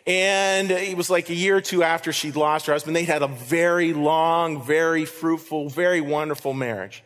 And 0.06 0.70
it 0.70 0.96
was 0.96 1.10
like 1.10 1.30
a 1.30 1.34
year 1.34 1.56
or 1.56 1.60
two 1.60 1.82
after 1.82 2.12
she'd 2.12 2.34
lost 2.34 2.66
her 2.66 2.72
husband. 2.72 2.96
They'd 2.96 3.04
had 3.04 3.22
a 3.22 3.28
very 3.28 3.92
long, 3.92 4.62
very 4.62 5.04
fruitful, 5.04 5.68
very 5.68 6.00
wonderful 6.00 6.54
marriage. 6.54 7.04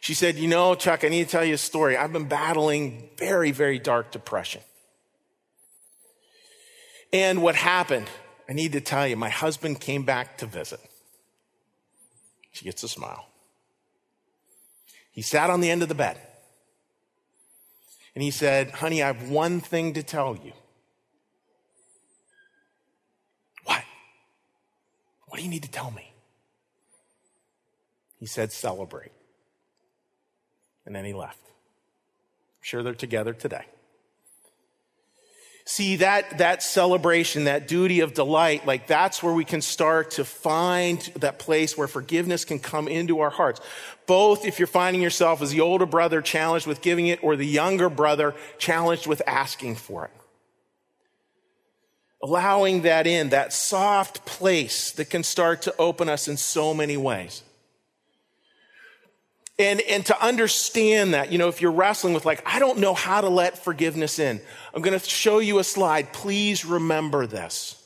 She 0.00 0.14
said, 0.14 0.36
You 0.36 0.48
know, 0.48 0.74
Chuck, 0.74 1.04
I 1.04 1.08
need 1.08 1.24
to 1.24 1.30
tell 1.30 1.44
you 1.44 1.54
a 1.54 1.58
story. 1.58 1.96
I've 1.96 2.12
been 2.12 2.28
battling 2.28 3.08
very, 3.16 3.52
very 3.52 3.78
dark 3.78 4.10
depression. 4.10 4.62
And 7.12 7.42
what 7.42 7.54
happened, 7.54 8.08
I 8.48 8.52
need 8.52 8.72
to 8.72 8.80
tell 8.80 9.06
you, 9.06 9.16
my 9.16 9.28
husband 9.30 9.80
came 9.80 10.02
back 10.02 10.38
to 10.38 10.46
visit. 10.46 10.80
She 12.50 12.64
gets 12.64 12.82
a 12.82 12.88
smile. 12.88 13.28
He 15.12 15.22
sat 15.22 15.48
on 15.48 15.60
the 15.60 15.70
end 15.70 15.82
of 15.82 15.88
the 15.88 15.94
bed. 15.94 16.18
And 18.14 18.22
he 18.22 18.30
said, 18.30 18.70
Honey, 18.72 19.02
I 19.02 19.06
have 19.06 19.28
one 19.28 19.60
thing 19.60 19.94
to 19.94 20.02
tell 20.02 20.36
you. 20.36 20.52
What? 23.64 23.82
What 25.34 25.38
do 25.38 25.44
you 25.46 25.50
need 25.50 25.64
to 25.64 25.68
tell 25.68 25.90
me? 25.90 26.12
He 28.20 28.26
said, 28.26 28.52
Celebrate. 28.52 29.10
And 30.86 30.94
then 30.94 31.04
he 31.04 31.12
left. 31.12 31.40
I'm 31.42 32.62
sure 32.62 32.84
they're 32.84 32.94
together 32.94 33.32
today. 33.32 33.64
See, 35.64 35.96
that, 35.96 36.38
that 36.38 36.62
celebration, 36.62 37.44
that 37.44 37.66
duty 37.66 37.98
of 37.98 38.14
delight, 38.14 38.64
like 38.64 38.86
that's 38.86 39.24
where 39.24 39.34
we 39.34 39.44
can 39.44 39.60
start 39.60 40.12
to 40.12 40.24
find 40.24 41.00
that 41.16 41.40
place 41.40 41.76
where 41.76 41.88
forgiveness 41.88 42.44
can 42.44 42.60
come 42.60 42.86
into 42.86 43.18
our 43.18 43.30
hearts. 43.30 43.60
Both 44.06 44.44
if 44.44 44.60
you're 44.60 44.68
finding 44.68 45.02
yourself 45.02 45.42
as 45.42 45.50
the 45.50 45.62
older 45.62 45.86
brother 45.86 46.22
challenged 46.22 46.68
with 46.68 46.80
giving 46.80 47.08
it 47.08 47.24
or 47.24 47.34
the 47.34 47.44
younger 47.44 47.90
brother 47.90 48.36
challenged 48.58 49.08
with 49.08 49.20
asking 49.26 49.74
for 49.74 50.04
it. 50.04 50.12
Allowing 52.24 52.82
that 52.82 53.06
in, 53.06 53.28
that 53.28 53.52
soft 53.52 54.24
place 54.24 54.92
that 54.92 55.10
can 55.10 55.22
start 55.22 55.60
to 55.62 55.74
open 55.76 56.08
us 56.08 56.26
in 56.26 56.38
so 56.38 56.72
many 56.72 56.96
ways. 56.96 57.42
And, 59.58 59.82
and 59.82 60.06
to 60.06 60.24
understand 60.24 61.12
that, 61.12 61.30
you 61.30 61.36
know, 61.36 61.48
if 61.48 61.60
you're 61.60 61.70
wrestling 61.70 62.14
with 62.14 62.24
like, 62.24 62.42
I 62.46 62.60
don't 62.60 62.78
know 62.78 62.94
how 62.94 63.20
to 63.20 63.28
let 63.28 63.62
forgiveness 63.62 64.18
in, 64.18 64.40
I'm 64.72 64.80
going 64.80 64.98
to 64.98 65.06
show 65.06 65.38
you 65.38 65.58
a 65.58 65.64
slide. 65.64 66.14
Please 66.14 66.64
remember 66.64 67.26
this. 67.26 67.78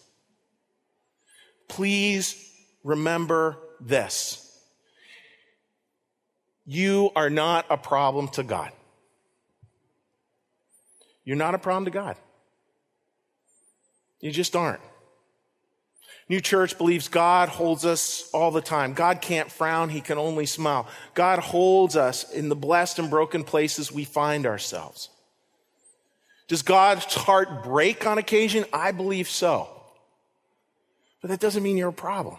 Please 1.66 2.48
remember 2.84 3.58
this. 3.80 4.56
You 6.64 7.10
are 7.16 7.28
not 7.28 7.66
a 7.70 7.76
problem 7.76 8.28
to 8.28 8.44
God. 8.44 8.70
You're 11.24 11.36
not 11.36 11.56
a 11.56 11.58
problem 11.58 11.86
to 11.86 11.90
God. 11.90 12.16
You 14.20 14.30
just 14.30 14.56
aren't. 14.56 14.80
New 16.28 16.40
Church 16.40 16.76
believes 16.76 17.08
God 17.08 17.48
holds 17.48 17.86
us 17.86 18.28
all 18.34 18.50
the 18.50 18.60
time. 18.60 18.92
God 18.92 19.22
can't 19.22 19.50
frown, 19.50 19.88
He 19.88 20.00
can 20.00 20.18
only 20.18 20.44
smile. 20.44 20.86
God 21.14 21.38
holds 21.38 21.96
us 21.96 22.30
in 22.30 22.48
the 22.48 22.56
blessed 22.56 22.98
and 22.98 23.08
broken 23.08 23.44
places 23.44 23.90
we 23.90 24.04
find 24.04 24.44
ourselves. 24.44 25.08
Does 26.48 26.62
God's 26.62 27.04
heart 27.14 27.64
break 27.64 28.06
on 28.06 28.18
occasion? 28.18 28.64
I 28.72 28.92
believe 28.92 29.28
so. 29.28 29.68
But 31.20 31.30
that 31.30 31.40
doesn't 31.40 31.62
mean 31.62 31.76
you're 31.76 31.88
a 31.88 31.92
problem. 31.92 32.36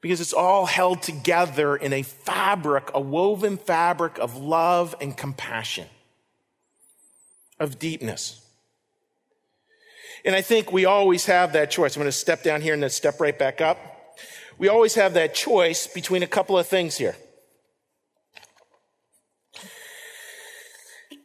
Because 0.00 0.20
it's 0.20 0.32
all 0.32 0.66
held 0.66 1.02
together 1.02 1.76
in 1.76 1.92
a 1.92 2.02
fabric, 2.02 2.90
a 2.94 3.00
woven 3.00 3.58
fabric 3.58 4.18
of 4.18 4.36
love 4.36 4.94
and 5.00 5.16
compassion, 5.16 5.86
of 7.58 7.78
deepness. 7.78 8.44
And 10.24 10.34
I 10.34 10.42
think 10.42 10.72
we 10.72 10.84
always 10.84 11.26
have 11.26 11.52
that 11.54 11.70
choice. 11.70 11.96
I'm 11.96 12.00
going 12.00 12.08
to 12.08 12.12
step 12.12 12.42
down 12.42 12.60
here 12.60 12.74
and 12.74 12.82
then 12.82 12.90
step 12.90 13.20
right 13.20 13.38
back 13.38 13.60
up. 13.60 13.78
We 14.58 14.68
always 14.68 14.94
have 14.96 15.14
that 15.14 15.34
choice 15.34 15.86
between 15.86 16.22
a 16.22 16.26
couple 16.26 16.58
of 16.58 16.66
things 16.66 16.98
here. 16.98 17.16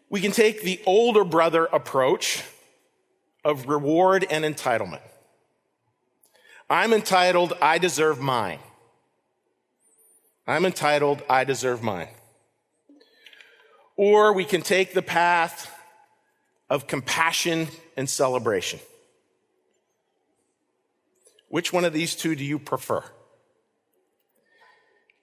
We 0.10 0.22
can 0.22 0.32
take 0.32 0.62
the 0.62 0.82
older 0.86 1.26
brother 1.26 1.66
approach 1.66 2.44
of 3.44 3.68
reward 3.68 4.26
and 4.30 4.46
entitlement. 4.46 5.02
I'm 6.70 6.94
entitled, 6.94 7.54
I 7.62 7.78
deserve 7.78 8.22
mine. 8.22 8.60
I'm 10.48 10.66
entitled, 10.66 11.22
I 11.30 11.44
deserve 11.44 11.84
mine. 11.84 12.08
Or 13.98 14.34
we 14.34 14.46
can 14.46 14.62
take 14.62 14.94
the 14.94 15.02
path 15.02 15.75
of 16.70 16.88
compassion 16.88 17.68
and 17.96 18.10
celebration. 18.10 18.80
Which 21.50 21.72
one 21.72 21.86
of 21.86 21.94
these 21.94 22.16
two 22.16 22.36
do 22.36 22.44
you 22.44 22.60
prefer? 22.60 23.04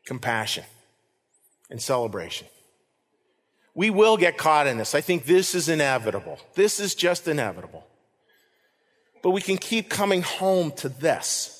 Compassion 0.06 0.64
and 1.70 1.80
celebration. 1.80 2.46
We 3.74 3.90
will 3.90 4.16
get 4.16 4.36
caught 4.36 4.66
in 4.66 4.76
this. 4.76 4.94
I 4.94 5.00
think 5.00 5.24
this 5.24 5.54
is 5.54 5.68
inevitable. 5.68 6.38
This 6.54 6.78
is 6.78 6.94
just 6.94 7.26
inevitable. 7.26 7.86
But 9.22 9.30
we 9.30 9.40
can 9.40 9.56
keep 9.56 9.88
coming 9.88 10.22
home 10.22 10.72
to 10.72 10.88
this. 10.88 11.58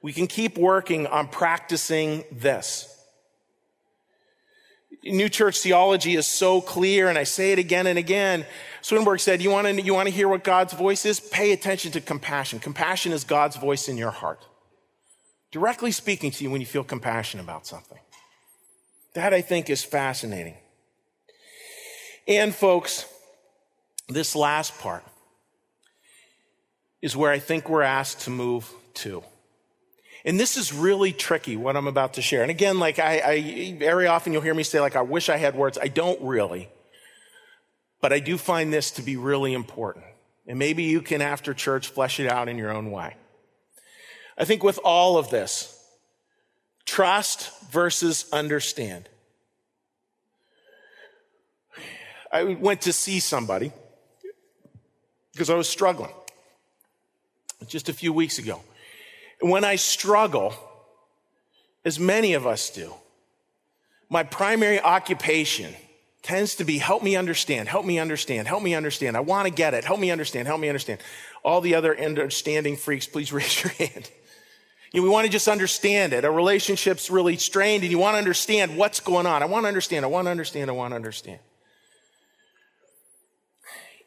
We 0.00 0.12
can 0.12 0.26
keep 0.26 0.58
working 0.58 1.06
on 1.06 1.28
practicing 1.28 2.24
this. 2.32 2.91
New 5.04 5.28
church 5.28 5.58
theology 5.58 6.14
is 6.14 6.26
so 6.26 6.60
clear, 6.60 7.08
and 7.08 7.18
I 7.18 7.24
say 7.24 7.52
it 7.52 7.58
again 7.58 7.88
and 7.88 7.98
again. 7.98 8.46
Swedenborg 8.82 9.18
said, 9.18 9.42
you 9.42 9.50
want, 9.50 9.66
to, 9.66 9.82
you 9.82 9.94
want 9.94 10.08
to 10.08 10.14
hear 10.14 10.28
what 10.28 10.44
God's 10.44 10.72
voice 10.72 11.04
is? 11.04 11.18
Pay 11.18 11.52
attention 11.52 11.90
to 11.92 12.00
compassion. 12.00 12.60
Compassion 12.60 13.12
is 13.12 13.24
God's 13.24 13.56
voice 13.56 13.88
in 13.88 13.96
your 13.96 14.12
heart. 14.12 14.44
Directly 15.50 15.90
speaking 15.90 16.30
to 16.30 16.44
you 16.44 16.50
when 16.50 16.60
you 16.60 16.66
feel 16.66 16.84
compassion 16.84 17.40
about 17.40 17.66
something. 17.66 17.98
That 19.14 19.34
I 19.34 19.40
think 19.40 19.68
is 19.68 19.82
fascinating. 19.84 20.54
And 22.28 22.54
folks, 22.54 23.04
this 24.08 24.36
last 24.36 24.78
part 24.78 25.04
is 27.02 27.16
where 27.16 27.32
I 27.32 27.40
think 27.40 27.68
we're 27.68 27.82
asked 27.82 28.20
to 28.22 28.30
move 28.30 28.72
to. 28.94 29.24
And 30.24 30.38
this 30.38 30.56
is 30.56 30.72
really 30.72 31.12
tricky, 31.12 31.56
what 31.56 31.76
I'm 31.76 31.88
about 31.88 32.14
to 32.14 32.22
share. 32.22 32.42
And 32.42 32.50
again, 32.50 32.78
like 32.78 32.98
I, 32.98 33.20
I, 33.24 33.76
very 33.78 34.06
often 34.06 34.32
you'll 34.32 34.42
hear 34.42 34.54
me 34.54 34.62
say, 34.62 34.80
like, 34.80 34.94
I 34.94 35.02
wish 35.02 35.28
I 35.28 35.36
had 35.36 35.56
words. 35.56 35.78
I 35.80 35.88
don't 35.88 36.20
really. 36.22 36.68
But 38.00 38.12
I 38.12 38.20
do 38.20 38.38
find 38.38 38.72
this 38.72 38.92
to 38.92 39.02
be 39.02 39.16
really 39.16 39.52
important. 39.52 40.04
And 40.46 40.58
maybe 40.58 40.84
you 40.84 41.02
can, 41.02 41.22
after 41.22 41.54
church, 41.54 41.88
flesh 41.88 42.20
it 42.20 42.28
out 42.28 42.48
in 42.48 42.56
your 42.56 42.70
own 42.70 42.90
way. 42.90 43.16
I 44.38 44.44
think 44.44 44.62
with 44.62 44.78
all 44.84 45.18
of 45.18 45.30
this, 45.30 45.78
trust 46.84 47.50
versus 47.70 48.26
understand. 48.32 49.08
I 52.32 52.44
went 52.44 52.82
to 52.82 52.92
see 52.92 53.20
somebody 53.20 53.72
because 55.32 55.50
I 55.50 55.54
was 55.54 55.68
struggling 55.68 56.12
just 57.66 57.88
a 57.88 57.92
few 57.92 58.12
weeks 58.12 58.38
ago. 58.38 58.60
When 59.42 59.64
I 59.64 59.76
struggle, 59.76 60.54
as 61.84 61.98
many 61.98 62.34
of 62.34 62.46
us 62.46 62.70
do, 62.70 62.94
my 64.08 64.22
primary 64.22 64.80
occupation 64.80 65.74
tends 66.22 66.54
to 66.56 66.64
be 66.64 66.78
help 66.78 67.02
me 67.02 67.16
understand, 67.16 67.68
help 67.68 67.84
me 67.84 67.98
understand, 67.98 68.46
help 68.46 68.62
me 68.62 68.74
understand. 68.74 69.16
I 69.16 69.20
want 69.20 69.48
to 69.48 69.52
get 69.52 69.74
it. 69.74 69.84
Help 69.84 69.98
me 69.98 70.12
understand, 70.12 70.46
help 70.46 70.60
me 70.60 70.68
understand. 70.68 71.00
All 71.44 71.60
the 71.60 71.74
other 71.74 71.98
understanding 71.98 72.76
freaks, 72.76 73.06
please 73.08 73.32
raise 73.32 73.62
your 73.62 73.72
hand. 73.72 74.10
You 74.92 75.00
know, 75.00 75.04
we 75.04 75.10
want 75.10 75.26
to 75.26 75.32
just 75.32 75.48
understand 75.48 76.12
it. 76.12 76.24
A 76.24 76.30
relationship's 76.30 77.10
really 77.10 77.36
strained 77.36 77.82
and 77.82 77.90
you 77.90 77.98
want 77.98 78.14
to 78.14 78.18
understand 78.18 78.76
what's 78.76 79.00
going 79.00 79.26
on. 79.26 79.42
I 79.42 79.46
want 79.46 79.64
to 79.64 79.68
understand, 79.68 80.04
I 80.04 80.08
want 80.08 80.26
to 80.26 80.30
understand, 80.30 80.70
I 80.70 80.74
want 80.74 80.92
to 80.92 80.96
understand 80.96 81.40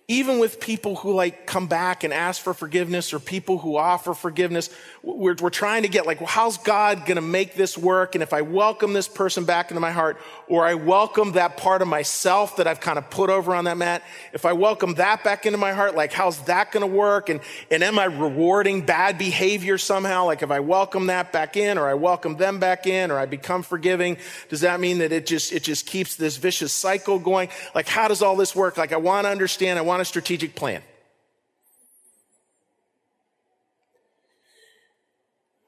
even 0.08 0.38
with 0.38 0.60
people 0.60 0.96
who 0.98 1.14
like 1.16 1.48
come 1.48 1.66
back 1.66 2.04
and 2.04 2.14
ask 2.14 2.40
for 2.40 2.54
forgiveness 2.54 3.12
or 3.12 3.20
people 3.20 3.58
who 3.58 3.76
offer 3.76 4.14
forgiveness, 4.14 4.70
we're, 5.02 5.36
we're 5.42 5.50
trying 5.50 5.82
to 5.82 5.88
get 5.88 6.06
like, 6.06 6.20
well, 6.20 6.30
how's 6.30 6.60
God 6.60 7.08
going 7.08 7.16
to 7.16 7.22
make 7.22 7.56
this 7.56 7.76
work? 7.76 8.14
And 8.14 8.22
if 8.22 8.32
I 8.32 8.42
welcome 8.42 8.94
this 8.94 9.08
person 9.08 9.46
back 9.46 9.72
into 9.72 9.82
my 9.82 9.90
heart, 9.90 10.18
or 10.48 10.64
I 10.64 10.76
welcome 10.76 11.32
that 11.32 11.58
part 11.58 11.82
of 11.82 11.88
myself 11.88 12.58
that 12.58 12.68
I've 12.68 12.80
kind 12.80 13.00
of 13.00 13.10
put 13.10 13.32
over 13.32 13.56
on 13.56 13.66
that 13.66 13.78
mat, 13.78 14.04
if 14.32 14.46
I 14.46 14.54
welcome 14.54 14.94
that 14.96 15.24
back 15.24 15.48
into 15.48 15.58
my 15.58 15.74
heart, 15.74 15.96
like, 15.96 16.14
how's 16.14 16.40
that 16.46 16.72
going 16.72 16.82
to 16.82 16.96
work? 16.96 17.30
And, 17.30 17.40
and 17.72 17.84
am 17.84 17.98
I 17.98 18.06
rewarding 18.06 18.86
bad 18.86 19.18
behavior 19.18 19.80
somehow? 19.80 20.26
Like, 20.26 20.44
if 20.44 20.52
I 20.52 20.60
welcome 20.60 21.08
that 21.08 21.32
back 21.34 21.58
in, 21.58 21.80
or 21.80 21.88
I 21.88 21.96
welcome 21.96 22.38
them 22.38 22.60
back 22.60 22.86
in, 22.86 23.10
or 23.10 23.18
I 23.18 23.26
become 23.26 23.64
forgiving, 23.64 24.18
does 24.50 24.62
that 24.62 24.80
mean 24.80 25.00
that 25.00 25.12
it 25.12 25.26
just, 25.26 25.52
it 25.52 25.64
just 25.64 25.88
keeps 25.88 26.16
this 26.16 26.38
vicious 26.38 26.72
cycle 26.72 27.18
going? 27.18 27.50
Like, 27.74 27.88
how 27.88 28.08
does 28.08 28.22
all 28.22 28.36
this 28.36 28.56
work? 28.56 28.78
Like, 28.78 28.94
I 28.94 28.98
want 28.98 29.26
to 29.26 29.32
understand, 29.32 29.80
I 29.80 29.82
want 29.82 29.95
want 29.96 30.02
a 30.02 30.06
strategic 30.06 30.56
plan. 30.56 30.82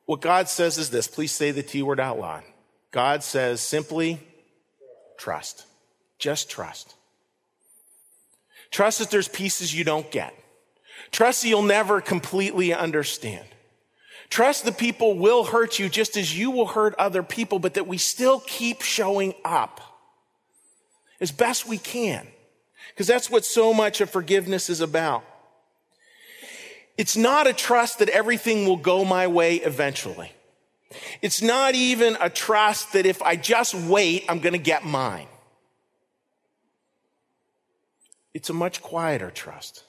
What 0.05 0.19
God 0.19 0.49
says 0.49 0.77
is 0.77 0.89
this. 0.89 1.07
Please 1.07 1.31
say 1.31 1.51
the 1.51 1.63
T 1.63 1.81
word 1.81 1.97
out 1.97 2.19
loud. 2.19 2.43
God 2.91 3.23
says 3.23 3.61
simply 3.61 4.19
trust. 5.17 5.65
Just 6.19 6.49
trust. 6.49 6.93
Trust 8.69 8.99
that 8.99 9.11
there's 9.11 9.29
pieces 9.29 9.73
you 9.73 9.85
don't 9.85 10.11
get. 10.11 10.33
Trust 11.11 11.43
that 11.43 11.47
you'll 11.47 11.61
never 11.61 12.01
completely 12.01 12.73
understand. 12.73 13.45
Trust 14.29 14.65
the 14.65 14.73
people 14.73 15.17
will 15.17 15.45
hurt 15.45 15.79
you 15.79 15.87
just 15.87 16.17
as 16.17 16.37
you 16.37 16.51
will 16.51 16.67
hurt 16.67 16.93
other 16.99 17.23
people, 17.23 17.59
but 17.59 17.75
that 17.75 17.87
we 17.87 17.97
still 17.97 18.41
keep 18.41 18.81
showing 18.81 19.33
up 19.45 19.79
as 21.21 21.31
best 21.31 21.65
we 21.65 21.77
can. 21.77 22.27
Because 22.89 23.08
that's 23.08 23.30
what 23.30 23.45
so 23.45 23.73
much 23.73 24.02
of 24.02 24.10
forgiveness 24.10 24.69
is 24.69 24.82
about. 24.82 25.23
It's 26.97 27.15
not 27.15 27.45
a 27.45 27.54
trust 27.54 28.00
that 28.00 28.10
everything 28.10 28.65
will 28.65 28.78
go 28.78 29.06
my 29.06 29.28
way 29.28 29.58
eventually. 29.58 30.32
It's 31.21 31.41
not 31.41 31.76
even 31.76 32.17
a 32.19 32.30
trust 32.30 32.93
that 32.93 33.06
if 33.06 33.21
I 33.21 33.36
just 33.36 33.76
wait, 33.76 34.26
I'm 34.30 34.39
going 34.39 34.54
to 34.54 34.60
get 34.60 34.84
mine. 34.84 35.28
It's 38.34 38.50
a 38.50 38.54
much 38.54 38.82
quieter 38.82 39.32
trust. 39.32 39.84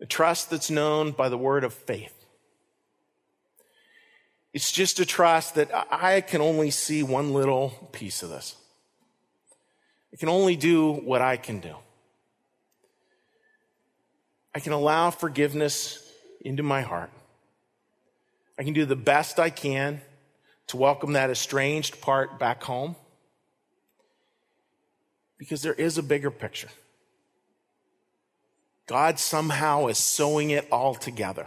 A 0.00 0.06
trust 0.06 0.50
that's 0.50 0.70
known 0.70 1.12
by 1.12 1.28
the 1.28 1.38
word 1.38 1.64
of 1.64 1.74
faith. 1.74 2.14
It's 4.52 4.70
just 4.70 5.00
a 5.00 5.06
trust 5.06 5.54
that 5.54 5.70
I 5.90 6.20
can 6.20 6.40
only 6.40 6.70
see 6.70 7.02
one 7.02 7.32
little 7.32 7.70
piece 7.92 8.22
of 8.22 8.30
this. 8.30 8.56
I 10.12 10.16
can 10.16 10.28
only 10.28 10.56
do 10.56 10.92
what 10.92 11.22
I 11.22 11.36
can 11.36 11.60
do. 11.60 11.74
I 14.54 14.60
can 14.60 14.72
allow 14.72 15.10
forgiveness 15.10 16.12
into 16.42 16.62
my 16.62 16.82
heart. 16.82 17.10
I 18.58 18.64
can 18.64 18.74
do 18.74 18.84
the 18.84 18.96
best 18.96 19.38
I 19.40 19.50
can 19.50 20.02
to 20.68 20.76
welcome 20.76 21.14
that 21.14 21.30
estranged 21.30 22.00
part 22.00 22.38
back 22.38 22.62
home 22.62 22.96
because 25.38 25.62
there 25.62 25.74
is 25.74 25.98
a 25.98 26.02
bigger 26.02 26.30
picture. 26.30 26.68
God 28.86 29.18
somehow 29.18 29.86
is 29.86 29.98
sewing 29.98 30.50
it 30.50 30.68
all 30.70 30.94
together. 30.94 31.46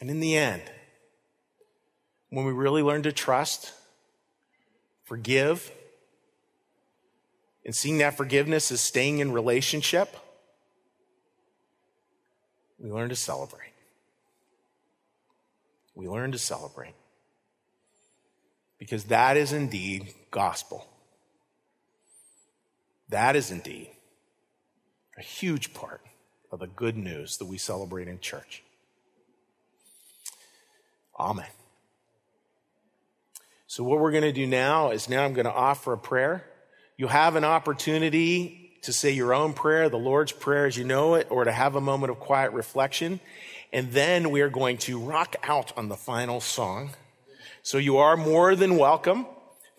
And 0.00 0.10
in 0.10 0.18
the 0.18 0.36
end, 0.36 0.62
when 2.30 2.44
we 2.44 2.52
really 2.52 2.82
learn 2.82 3.04
to 3.04 3.12
trust, 3.12 3.72
forgive, 5.12 5.70
and 7.66 7.74
seeing 7.74 7.98
that 7.98 8.16
forgiveness 8.16 8.70
is 8.70 8.80
staying 8.80 9.18
in 9.18 9.30
relationship, 9.30 10.16
we 12.78 12.90
learn 12.90 13.10
to 13.10 13.14
celebrate. 13.14 13.74
We 15.94 16.08
learn 16.08 16.32
to 16.32 16.38
celebrate. 16.38 16.94
Because 18.78 19.04
that 19.04 19.36
is 19.36 19.52
indeed 19.52 20.14
gospel. 20.30 20.88
That 23.10 23.36
is 23.36 23.50
indeed 23.50 23.90
a 25.18 25.22
huge 25.22 25.74
part 25.74 26.00
of 26.50 26.58
the 26.58 26.68
good 26.68 26.96
news 26.96 27.36
that 27.36 27.44
we 27.44 27.58
celebrate 27.58 28.08
in 28.08 28.18
church. 28.18 28.62
Amen. 31.20 31.44
So, 33.72 33.82
what 33.84 34.00
we're 34.00 34.10
going 34.10 34.22
to 34.24 34.32
do 34.32 34.46
now 34.46 34.90
is 34.90 35.08
now 35.08 35.24
I'm 35.24 35.32
going 35.32 35.46
to 35.46 35.50
offer 35.50 35.94
a 35.94 35.98
prayer. 35.98 36.44
You 36.98 37.06
have 37.06 37.36
an 37.36 37.44
opportunity 37.44 38.78
to 38.82 38.92
say 38.92 39.12
your 39.12 39.32
own 39.32 39.54
prayer, 39.54 39.88
the 39.88 39.96
Lord's 39.96 40.30
Prayer 40.30 40.66
as 40.66 40.76
you 40.76 40.84
know 40.84 41.14
it, 41.14 41.26
or 41.30 41.44
to 41.44 41.52
have 41.52 41.74
a 41.74 41.80
moment 41.80 42.10
of 42.10 42.20
quiet 42.20 42.52
reflection. 42.52 43.18
And 43.72 43.90
then 43.92 44.30
we 44.30 44.42
are 44.42 44.50
going 44.50 44.76
to 44.76 44.98
rock 44.98 45.36
out 45.42 45.72
on 45.78 45.88
the 45.88 45.96
final 45.96 46.38
song. 46.38 46.90
So, 47.62 47.78
you 47.78 47.96
are 47.96 48.14
more 48.14 48.54
than 48.54 48.76
welcome 48.76 49.24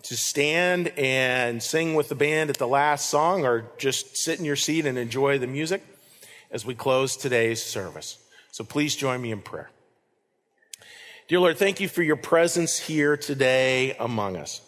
to 0.02 0.18
stand 0.18 0.88
and 0.98 1.62
sing 1.62 1.94
with 1.94 2.10
the 2.10 2.16
band 2.16 2.50
at 2.50 2.58
the 2.58 2.68
last 2.68 3.12
song, 3.12 3.46
or 3.46 3.70
just 3.78 4.18
sit 4.18 4.40
in 4.40 4.46
your 4.46 4.56
seat 4.56 4.88
and 4.88 4.98
enjoy 4.98 5.38
the 5.38 5.46
music 5.46 5.84
as 6.50 6.66
we 6.66 6.74
close 6.74 7.16
today's 7.16 7.62
service. 7.62 8.18
So, 8.52 8.64
please 8.64 8.96
join 8.96 9.22
me 9.22 9.32
in 9.32 9.42
prayer. 9.42 9.70
Dear 11.34 11.40
Lord, 11.40 11.58
thank 11.58 11.80
you 11.80 11.88
for 11.88 12.04
your 12.04 12.16
presence 12.16 12.78
here 12.78 13.18
today 13.18 13.96
among 14.00 14.38
us. 14.38 14.62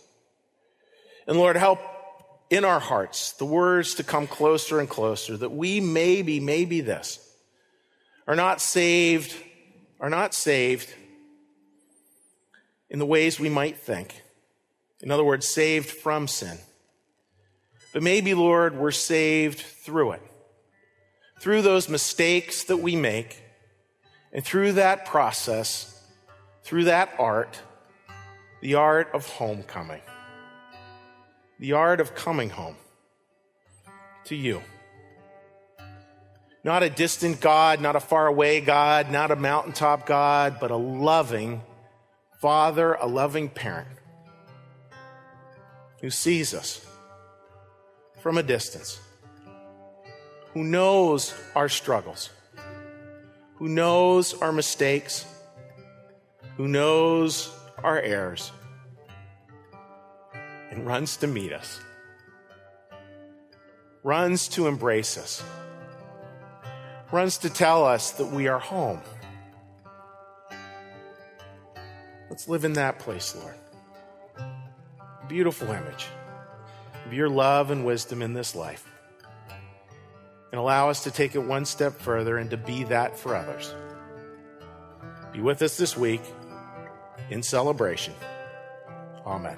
And 1.27 1.37
Lord, 1.37 1.57
help 1.57 1.79
in 2.49 2.65
our 2.65 2.79
hearts 2.79 3.33
the 3.33 3.45
words 3.45 3.93
to 3.93 4.03
come 4.03 4.25
closer 4.25 4.79
and 4.79 4.89
closer 4.89 5.37
that 5.37 5.51
we 5.51 5.79
maybe, 5.79 6.39
maybe 6.39 6.81
this 6.81 7.19
are 8.27 8.35
not 8.35 8.61
saved, 8.61 9.35
are 9.99 10.09
not 10.09 10.33
saved 10.33 10.91
in 12.89 12.97
the 12.97 13.05
ways 13.05 13.39
we 13.39 13.47
might 13.47 13.77
think. 13.77 14.23
In 15.01 15.11
other 15.11 15.23
words, 15.23 15.47
saved 15.47 15.91
from 15.91 16.27
sin. 16.27 16.57
But 17.93 18.01
maybe, 18.01 18.33
Lord, 18.33 18.75
we're 18.75 18.89
saved 18.89 19.59
through 19.59 20.13
it, 20.13 20.21
through 21.39 21.61
those 21.61 21.89
mistakes 21.89 22.63
that 22.63 22.77
we 22.77 22.95
make, 22.95 23.39
and 24.33 24.43
through 24.43 24.71
that 24.71 25.05
process 25.05 25.91
through 26.65 26.85
that 26.85 27.13
art, 27.19 27.61
the 28.59 28.73
art 28.73 29.09
of 29.13 29.29
homecoming, 29.29 30.01
the 31.59 31.73
art 31.73 32.01
of 32.01 32.15
coming 32.15 32.49
home 32.49 32.75
to 34.25 34.35
you. 34.35 34.59
Not 36.63 36.81
a 36.81 36.89
distant 36.89 37.39
God, 37.39 37.79
not 37.79 37.95
a 37.95 37.99
faraway 37.99 38.61
God, 38.61 39.11
not 39.11 39.29
a 39.29 39.35
mountaintop 39.35 40.07
God, 40.07 40.57
but 40.59 40.71
a 40.71 40.75
loving 40.75 41.61
father, 42.41 42.95
a 42.95 43.05
loving 43.05 43.47
parent 43.47 43.87
who 46.01 46.09
sees 46.09 46.55
us 46.55 46.83
from 48.21 48.39
a 48.39 48.43
distance, 48.43 48.99
who 50.53 50.63
knows 50.63 51.35
our 51.53 51.69
struggles, 51.69 52.31
who 53.57 53.69
knows 53.69 54.33
our 54.41 54.51
mistakes 54.51 55.27
who 56.57 56.67
knows 56.67 57.53
our 57.83 57.99
errors 57.99 58.51
and 60.71 60.85
runs 60.85 61.17
to 61.17 61.27
meet 61.27 61.51
us, 61.51 61.79
runs 64.03 64.47
to 64.49 64.67
embrace 64.67 65.17
us, 65.17 65.43
runs 67.11 67.37
to 67.39 67.49
tell 67.49 67.85
us 67.85 68.11
that 68.11 68.27
we 68.27 68.47
are 68.47 68.59
home. 68.59 69.01
Let's 72.29 72.47
live 72.47 72.65
in 72.65 72.73
that 72.73 72.99
place, 72.99 73.35
Lord. 73.35 73.55
Beautiful 75.27 75.69
image 75.69 76.07
of 77.05 77.13
your 77.13 77.29
love 77.29 77.71
and 77.71 77.85
wisdom 77.85 78.21
in 78.21 78.33
this 78.33 78.55
life. 78.55 78.89
And 80.51 80.59
allow 80.59 80.89
us 80.89 81.03
to 81.03 81.11
take 81.11 81.35
it 81.35 81.39
one 81.39 81.65
step 81.65 81.99
further 81.99 82.37
and 82.37 82.49
to 82.51 82.57
be 82.57 82.85
that 82.85 83.17
for 83.17 83.35
others. 83.35 83.73
Be 85.33 85.41
with 85.41 85.61
us 85.61 85.77
this 85.77 85.97
week 85.97 86.21
in 87.29 87.41
celebration. 87.43 88.13
Amen. 89.25 89.57